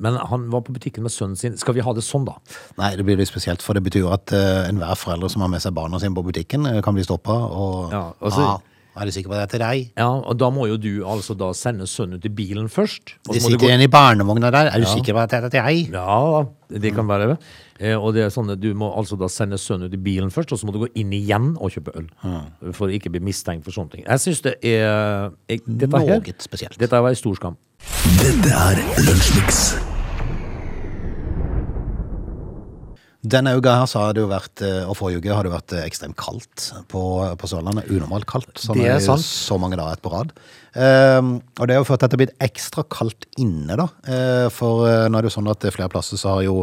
men 0.00 0.16
han 0.30 0.48
var 0.50 0.62
på 0.66 0.72
butikken 0.76 1.04
med 1.06 1.12
sønnen 1.14 1.36
sin. 1.38 1.56
Skal 1.60 1.74
vi 1.76 1.84
ha 1.84 1.92
det 1.96 2.02
sånn, 2.06 2.24
da? 2.28 2.38
Nei, 2.80 2.94
det 2.96 3.04
blir 3.04 3.16
litt 3.20 3.28
spesielt, 3.30 3.62
for 3.62 3.74
det 3.78 3.84
betyr 3.86 4.06
jo 4.06 4.10
at 4.16 4.32
uh, 4.32 4.64
enhver 4.70 4.96
forelder 4.98 5.28
som 5.32 5.44
har 5.44 5.52
med 5.52 5.60
seg 5.62 5.76
barna 5.76 6.00
sine 6.00 6.14
på 6.16 6.24
butikken, 6.26 6.66
eh, 6.66 6.80
kan 6.82 6.94
bli 6.96 7.04
stoppa. 7.06 7.36
Og 7.52 7.92
Ja, 7.92 8.04
altså- 8.20 8.48
ah, 8.48 8.58
er 9.00 9.06
du 9.06 9.12
sikker 9.14 9.30
på 9.30 9.36
at 9.38 9.48
det 9.48 9.54
er 9.54 9.58
til 9.58 9.62
deg? 9.66 9.92
Ja, 9.96 10.08
og 10.10 10.36
Da 10.36 10.48
må 10.50 10.66
jo 10.66 10.76
du 10.76 11.04
altså 11.06 11.36
da 11.38 11.52
sende 11.54 11.86
sønnen 11.86 12.14
ut 12.18 12.24
i 12.24 12.28
bilen 12.28 12.66
først. 12.68 13.14
Det 13.30 13.40
sitter 13.42 13.56
gå- 13.58 13.70
en 13.70 13.80
i 13.80 13.86
barnevogna 13.86 14.50
der. 14.50 14.66
Er 14.74 14.80
du 14.80 14.86
sikker 14.86 15.14
på 15.14 15.22
at 15.22 15.30
det 15.30 15.44
er 15.44 15.48
til 15.48 15.60
deg? 15.62 15.92
Ja, 15.92 16.44
det 16.68 16.94
kan 16.94 17.06
være. 17.06 17.38
Eh, 17.80 17.94
og 17.96 18.12
det 18.12 18.24
er 18.24 18.28
sånn 18.28 18.50
at 18.52 18.60
Du 18.60 18.74
må 18.74 18.90
altså 18.94 19.16
da 19.18 19.26
sende 19.28 19.56
sønnen 19.56 19.86
ut 19.86 19.94
i 19.94 19.96
bilen 19.96 20.28
først, 20.30 20.52
og 20.52 20.58
så 20.58 20.66
må 20.66 20.72
du 20.72 20.80
gå 20.80 20.88
inn 20.96 21.10
igjen 21.12 21.56
og 21.60 21.70
kjøpe 21.70 21.94
øl. 21.96 22.08
For 22.74 22.88
å 22.88 22.92
ikke 22.92 23.10
bli 23.10 23.20
mistenkt 23.20 23.64
for 23.64 23.70
sånne 23.72 23.90
ting. 23.90 24.04
Jeg 24.04 24.18
syns 24.18 24.42
det 24.42 24.56
er 24.62 25.30
jeg, 25.48 25.60
dette 25.66 25.96
her, 25.98 26.20
spesielt. 26.38 26.76
Dette 26.76 26.90
var 27.00 27.08
en 27.08 27.14
stor 27.14 27.34
skam. 27.36 27.56
Dette 28.18 28.50
er 28.52 28.76
Lunsjmix. 29.06 29.89
Denne 33.20 33.52
uka 33.52 33.74
her 33.82 33.88
så 33.90 34.00
har 34.00 34.14
det 34.16 34.22
jo 34.22 34.30
vært, 34.30 34.62
eh, 34.64 34.86
og 34.88 34.94
forrige 34.96 35.20
uke 35.20 35.34
har 35.36 35.44
det 35.44 35.52
vært 35.52 35.74
eh, 35.76 35.84
ekstremt 35.84 36.16
kaldt 36.16 36.70
på, 36.88 37.02
på 37.36 37.50
Sørlandet. 37.50 37.90
Unormalt 37.92 38.24
kaldt. 38.28 38.54
Sånn 38.56 38.80
Det 38.80 38.86
er 38.88 39.02
sant. 39.04 39.20
Så 39.20 39.58
mange 39.60 39.76
dager 39.76 40.00
på 40.00 40.12
rad. 40.14 40.32
Um, 40.72 41.34
og 41.58 41.68
det 41.68 41.74
har 41.74 41.82
jo 41.82 41.88
ført 41.90 42.00
til 42.00 42.08
at 42.08 42.14
det 42.14 42.16
har 42.16 42.22
blitt 42.22 42.46
ekstra 42.46 42.84
kaldt 42.88 43.26
inne, 43.42 43.76
da. 43.76 43.90
Uh, 44.08 44.46
for 44.54 44.86
uh, 44.88 45.04
nå 45.10 45.18
er 45.18 45.26
det 45.26 45.32
jo 45.32 45.36
sånn 45.36 45.50
at 45.52 45.68
flere 45.68 45.90
plasser 45.92 46.20
så 46.20 46.38
har 46.38 46.46
jo 46.46 46.62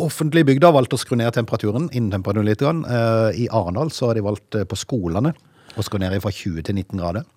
offentlige 0.00 0.48
bygder 0.48 0.74
valgt 0.74 0.96
å 0.96 0.98
skru 0.98 1.14
ned 1.20 1.30
temperaturen, 1.36 1.86
innetemperaturen 1.94 2.50
litt. 2.50 2.64
Grann. 2.64 2.82
Uh, 2.88 3.30
I 3.30 3.46
Arendal 3.54 3.94
så 3.94 4.10
har 4.10 4.18
de 4.18 4.26
valgt 4.26 4.58
på 4.66 4.80
skolene 4.82 5.36
å 5.78 5.86
skru 5.86 6.02
ned 6.02 6.18
fra 6.24 6.34
20 6.34 6.66
til 6.66 6.80
19 6.80 6.98
grader. 6.98 7.28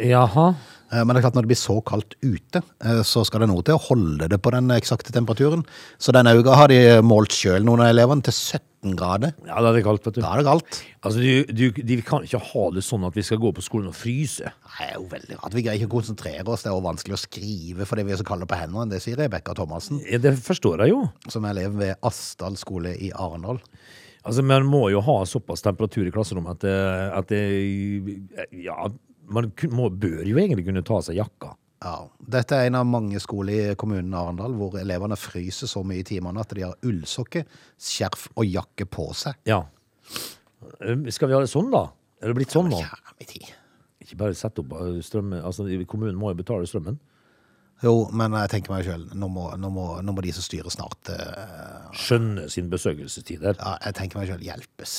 Jaha. 0.00 0.54
Eh, 0.92 1.02
Men 1.04 1.14
det 1.14 1.20
er 1.20 1.24
klart 1.26 1.34
når 1.38 1.46
det 1.46 1.50
blir 1.54 1.58
så 1.58 1.76
kaldt 1.84 2.14
ute, 2.22 2.62
eh, 2.84 3.02
så 3.02 3.24
skal 3.26 3.40
det 3.42 3.48
noe 3.50 3.62
til 3.66 3.74
å 3.74 3.82
holde 3.88 4.28
det 4.30 4.38
på 4.42 4.52
den 4.54 4.68
eksakte 4.70 5.12
temperaturen. 5.12 5.64
Så 5.98 6.12
denne 6.14 6.34
uka 6.38 6.54
har 6.54 6.68
de 6.68 6.78
målt 7.02 7.34
sjøl 7.34 7.64
noen 7.66 7.80
av 7.82 7.90
elevene 7.90 8.22
til 8.22 8.32
17 8.32 8.94
grader. 8.96 9.32
Ja, 9.48 9.58
da 9.60 9.72
er 9.72 9.78
det 9.80 9.84
kaldt, 9.84 10.04
vet 10.06 10.14
du. 10.14 10.20
Da 10.22 10.30
er 10.36 10.42
det 10.42 10.46
kaldt. 10.46 10.78
Altså, 11.02 11.18
du, 11.18 11.50
du, 11.50 11.82
de 11.82 11.96
kan 12.06 12.22
ikke 12.22 12.38
ha 12.52 12.64
det 12.70 12.84
sånn 12.86 13.04
at 13.08 13.16
vi 13.18 13.24
skal 13.26 13.40
gå 13.42 13.50
på 13.56 13.64
skolen 13.66 13.88
og 13.90 13.96
fryse. 13.98 14.46
Det 14.76 14.86
er 14.86 14.94
jo 14.94 15.08
veldig 15.10 15.40
rart. 15.40 15.54
Vi 15.58 15.64
greier 15.66 15.80
ikke 15.80 15.90
å 15.90 15.96
konsentrere 15.98 16.46
oss. 16.54 16.62
Det 16.62 16.70
er 16.70 16.76
jo 16.78 16.84
vanskelig 16.86 17.16
å 17.18 17.22
skrive 17.24 17.86
fordi 17.90 18.04
vi 18.06 18.14
er 18.14 18.20
så 18.22 18.26
kalde 18.28 18.46
på 18.46 18.58
hendene. 18.60 18.86
Det 18.94 19.02
sier 19.02 19.18
Rebekka 19.18 19.56
Thomassen, 19.58 19.98
Ja, 20.06 20.18
Det 20.22 20.36
forstår 20.38 20.84
jeg 20.84 20.94
jo. 20.94 21.08
som 21.28 21.44
er 21.44 21.56
elev 21.56 21.74
ved 21.82 21.96
Asdal 22.06 22.54
skole 22.60 22.94
i 22.94 23.10
Arendal. 23.10 23.58
Altså, 24.26 24.42
Man 24.46 24.62
må 24.70 24.86
jo 24.90 25.00
ha 25.02 25.18
såpass 25.26 25.62
temperatur 25.62 26.06
i 26.06 26.10
klasserommet 26.14 26.54
at 26.54 26.60
det, 26.60 26.78
at 27.18 27.26
det 27.34 27.42
Ja, 28.62 28.86
man 29.28 29.50
må, 29.74 29.88
bør 29.90 30.26
jo 30.26 30.38
egentlig 30.40 30.66
kunne 30.68 30.84
ta 30.86 30.98
av 30.98 31.06
seg 31.06 31.18
jakka. 31.20 31.52
Ja. 31.84 31.96
Dette 32.36 32.56
er 32.56 32.70
en 32.70 32.78
av 32.78 32.86
mange 32.88 33.20
skoler 33.20 33.72
i 33.72 33.76
kommunen 33.78 34.14
Arendal 34.16 34.54
hvor 34.56 34.78
elevene 34.80 35.18
fryser 35.20 35.68
så 35.70 35.82
mye 35.86 36.00
i 36.00 36.06
timene 36.08 36.40
at 36.40 36.54
de 36.56 36.64
har 36.64 36.88
ullsokker, 36.88 37.44
skjerf 37.76 38.30
og 38.34 38.48
jakke 38.48 38.88
på 38.88 39.10
seg. 39.16 39.36
Ja. 39.48 39.60
Skal 41.12 41.28
vi 41.28 41.36
ha 41.36 41.42
det 41.42 41.52
sånn, 41.52 41.68
da? 41.74 41.84
Er 42.22 42.32
det 42.32 42.38
blitt 42.38 42.54
sånn 42.54 42.70
nå? 42.72 42.80
Ikke 44.06 44.18
bare 44.22 44.38
sette 44.38 44.62
opp 44.62 44.72
eh, 44.78 44.98
strømmen 45.04 45.42
Altså, 45.44 45.66
kommunen 45.90 46.16
må 46.18 46.30
jo 46.30 46.38
betale 46.38 46.68
strømmen. 46.68 46.96
Jo, 47.84 48.06
men 48.16 48.32
jeg 48.40 48.48
tenker 48.54 48.72
meg 48.72 48.86
sjøl, 48.86 49.02
nå, 49.12 49.28
nå, 49.28 49.70
nå 50.00 50.12
må 50.16 50.22
de 50.24 50.32
som 50.32 50.44
styrer 50.46 50.72
snart 50.72 51.10
uh, 51.12 51.90
Skjønne 51.92 52.46
sin 52.48 52.70
besøkelsestider. 52.72 53.58
ja, 53.58 53.74
Jeg 53.84 53.98
tenker 53.98 54.20
meg 54.22 54.30
sjøl 54.30 54.46
hjelpes. 54.46 54.94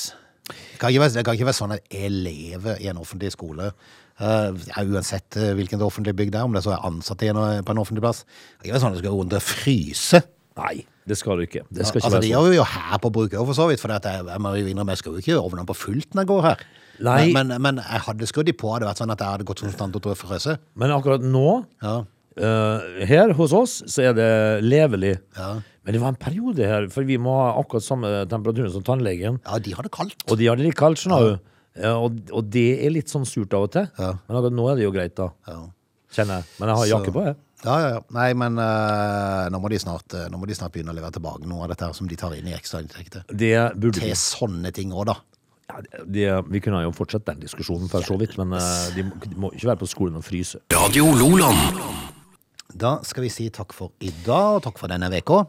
Det 0.48 0.78
kan, 0.80 0.94
være, 0.94 1.16
det 1.16 1.24
kan 1.26 1.36
ikke 1.36 1.48
være 1.50 1.58
sånn 1.58 1.74
at 1.76 1.90
elever 1.90 2.78
i 2.84 2.92
en 2.92 3.02
offentlig 3.02 3.34
skole 3.34 3.72
ja, 4.20 4.84
Uansett 4.84 5.38
eh, 5.38 5.52
hvilken 5.58 5.82
offentlig 5.86 6.16
bygg 6.18 6.32
det 6.34 6.40
er, 6.40 6.48
om 6.48 6.54
det 6.56 6.64
så 6.66 6.74
er 6.74 6.86
ansatte 6.88 7.30
på 7.30 7.74
en 7.76 7.82
offentlig 7.84 8.02
plass 8.02 8.24
Det 8.26 8.66
er 8.66 8.72
ikke 8.72 8.82
sånn 8.82 8.94
at 8.96 8.98
det 8.98 9.04
skal 9.04 9.14
gå 9.14 9.20
rundt 9.22 9.36
og 9.38 9.44
fryse. 9.46 10.22
Nei, 10.58 10.76
det 11.06 11.18
skal 11.20 11.38
du 11.38 11.44
ikke. 11.46 11.62
Det 11.70 11.86
skal 11.86 12.02
ikke 12.02 12.08
Altså, 12.10 12.22
De 12.24 12.32
sånn. 12.32 12.48
gjør 12.48 12.56
jo 12.58 12.66
her 12.74 12.98
på 13.04 13.12
bruket 13.14 13.38
for 13.46 13.54
så 13.54 13.68
vidt, 13.70 13.80
for 13.84 13.94
jeg, 13.94 14.26
jeg 14.32 14.42
må 14.42 14.56
jo 14.58 14.66
innrømme, 14.72 14.96
jeg 14.98 15.06
jo 15.06 15.22
ikke 15.22 15.38
ovnene 15.38 15.68
på 15.70 15.76
fullt 15.78 16.18
når 16.18 16.26
jeg 16.26 16.32
går 16.34 16.42
her. 16.48 16.64
Nei. 17.06 17.18
Men, 17.32 17.52
men, 17.54 17.62
men 17.62 17.82
jeg 17.84 18.02
hadde 18.08 18.26
skrudd 18.32 18.50
de 18.50 18.56
på, 18.58 18.72
hadde 18.74 18.88
vært 18.90 19.04
sånn 19.04 19.14
at 19.14 19.22
jeg 19.22 19.36
hadde 19.36 19.46
gått 19.46 19.62
konstant 19.62 20.00
og 20.02 20.08
frøse. 20.18 20.58
Men 20.82 20.96
akkurat 20.96 21.22
nå, 21.22 21.44
Ja. 21.86 22.00
uh, 22.42 23.06
her 23.06 23.34
hos 23.38 23.54
oss, 23.54 23.84
så 23.86 24.08
er 24.10 24.18
det 24.18 24.32
levelig. 24.66 25.20
Ja. 25.38 25.60
Men 25.86 25.94
det 25.96 26.02
var 26.02 26.10
en 26.16 26.18
periode 26.20 26.66
her, 26.68 26.90
for 26.92 27.06
vi 27.08 27.20
må 27.22 27.36
ha 27.38 27.52
akkurat 27.62 27.86
samme 27.86 28.10
temperatur 28.28 28.68
som 28.74 28.82
tannlegen. 28.84 29.38
ja, 29.46 29.60
de 29.62 29.76
har 29.78 29.86
det 29.86 29.94
kaldt. 29.94 30.18
Og 30.28 30.42
de 30.42 30.50
har 30.50 30.58
det 30.58 30.66
litt 30.66 30.76
kaldt, 30.80 31.00
skjønner 31.00 31.22
du. 31.22 31.38
Ja, 31.38 31.57
og, 31.94 32.22
og 32.34 32.48
det 32.54 32.70
er 32.86 32.94
litt 32.94 33.12
sånn 33.12 33.26
surt 33.28 33.54
av 33.58 33.68
og 33.68 33.74
til. 33.76 33.90
Ja. 33.98 34.14
Men 34.28 34.40
akkurat 34.40 34.56
nå 34.58 34.70
er 34.72 34.80
det 34.80 34.88
jo 34.88 34.94
greit, 34.96 35.16
da. 35.18 35.30
Ja. 35.50 35.60
Kjenner 36.18 36.42
jeg. 36.42 36.50
Men 36.58 36.72
jeg 36.72 36.82
har 36.82 36.90
jakke 36.96 37.14
på, 37.14 37.26
jeg. 37.28 37.38
Ja, 37.66 37.76
ja, 37.82 37.88
ja. 37.96 38.02
Nei, 38.14 38.28
men 38.38 38.60
uh, 38.62 39.48
nå, 39.50 39.62
må 39.62 39.72
de 39.74 39.80
snart, 39.82 40.14
uh, 40.14 40.28
nå 40.30 40.38
må 40.38 40.50
de 40.50 40.58
snart 40.58 40.76
begynne 40.76 40.94
å 40.94 40.98
levere 40.98 41.16
tilbake 41.16 41.50
noe 41.50 41.66
av 41.66 41.72
dette 41.74 41.90
her 41.90 41.96
som 41.98 42.10
de 42.10 42.20
tar 42.20 42.36
inn 42.38 42.50
i 42.52 42.54
ekstrainntekter. 42.58 43.26
Det 43.32 43.54
Til 43.74 43.98
de. 43.98 44.12
sånne 44.22 44.74
ting 44.76 44.94
òg, 44.94 45.10
da. 45.10 45.18
Ja, 45.68 45.82
de, 46.06 46.28
vi 46.54 46.62
kunne 46.64 46.84
jo 46.86 46.94
fortsatt 46.96 47.26
den 47.28 47.42
diskusjonen 47.44 47.90
for 47.92 48.06
så 48.06 48.16
vidt, 48.22 48.38
men 48.40 48.54
uh, 48.56 48.62
de, 48.96 49.08
må, 49.10 49.18
de 49.26 49.42
må 49.48 49.52
ikke 49.56 49.74
være 49.74 49.82
på 49.84 49.90
skolen 49.90 50.22
og 50.22 50.28
fryse. 50.28 50.62
Radio 50.74 51.10
Loland. 51.18 52.16
Da 52.78 52.98
skal 53.08 53.26
vi 53.26 53.30
si 53.34 53.48
takk 53.54 53.74
for 53.74 53.90
i 54.06 54.12
dag, 54.26 54.58
og 54.58 54.64
takk 54.68 54.78
for 54.78 54.92
denne 54.92 55.10
uka. 55.10 55.40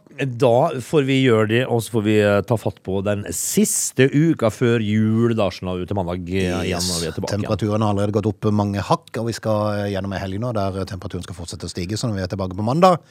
Da 0.40 0.70
får 0.84 1.04
vi 1.08 1.18
gjøre 1.26 1.48
det, 1.50 1.62
og 1.68 1.82
så 1.84 1.98
får 1.98 2.04
vi 2.06 2.16
eh, 2.24 2.36
ta 2.48 2.56
fatt 2.60 2.78
på 2.86 3.00
den 3.04 3.26
siste 3.36 4.06
uka 4.08 4.48
før 4.54 4.80
jul. 4.84 5.34
Da 5.36 5.50
skjønner 5.52 5.82
ut 5.82 5.90
til 5.90 5.98
mandag 5.98 6.22
eh, 6.24 6.54
igjen 6.70 6.86
når 6.86 7.02
vi 7.02 7.08
er 7.10 7.16
tilbake. 7.16 7.34
Temperaturen 7.34 7.84
har 7.84 7.92
allerede 7.92 8.16
gått 8.16 8.30
opp 8.30 8.48
mange 8.54 8.80
hakk, 8.80 9.10
og 9.20 9.28
vi 9.28 9.34
skal 9.36 9.74
eh, 9.74 9.88
gjennom 9.92 10.14
ei 10.16 10.22
helg 10.22 10.40
nå 10.40 10.54
der 10.56 10.78
temperaturen 10.88 11.26
skal 11.26 11.36
fortsette 11.36 11.68
å 11.68 11.72
stige. 11.72 11.98
Så 12.00 12.08
når 12.08 12.16
vi 12.16 12.24
er 12.24 12.30
tilbake 12.32 12.56
på 12.56 12.64
mandag, 12.64 13.02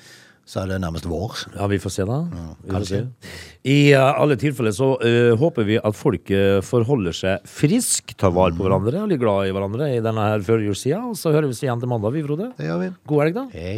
så 0.47 0.63
er 0.63 0.71
det 0.71 0.79
nærmest 0.81 1.05
vår. 1.11 1.43
Ja, 1.59 1.67
vi 1.69 1.77
får 1.83 1.93
se, 1.93 2.07
da. 2.07 2.17
Ja, 2.71 2.81
se. 2.87 3.01
I 3.67 3.77
alle 3.99 4.37
tilfeller 4.39 4.71
så 4.71 4.93
uh, 5.01 5.33
håper 5.37 5.67
vi 5.67 5.75
at 5.75 5.97
folk 5.99 6.31
forholder 6.63 7.17
seg 7.19 7.51
frisk, 7.51 8.15
tar 8.15 8.31
vare 8.31 8.55
på 8.55 8.63
hverandre 8.63 9.03
og 9.03 9.11
blir 9.11 9.19
glad 9.21 9.51
i 9.51 9.53
hverandre 9.53 9.91
i 9.97 9.99
denne 9.99 10.31
her 10.31 10.47
førjulssida. 10.47 11.03
Og 11.11 11.19
så 11.19 11.35
hører 11.35 11.51
vi 11.51 11.57
oss 11.59 11.61
igjen 11.67 11.83
til 11.83 11.91
mandag, 11.91 12.15
vi, 12.15 12.23
Frode. 12.25 12.53
Det 12.55 12.71
gjør 12.71 12.81
vi. 12.85 12.91
God 13.11 13.25
helg, 13.25 13.39
da. 13.41 13.45
Hei. 13.59 13.77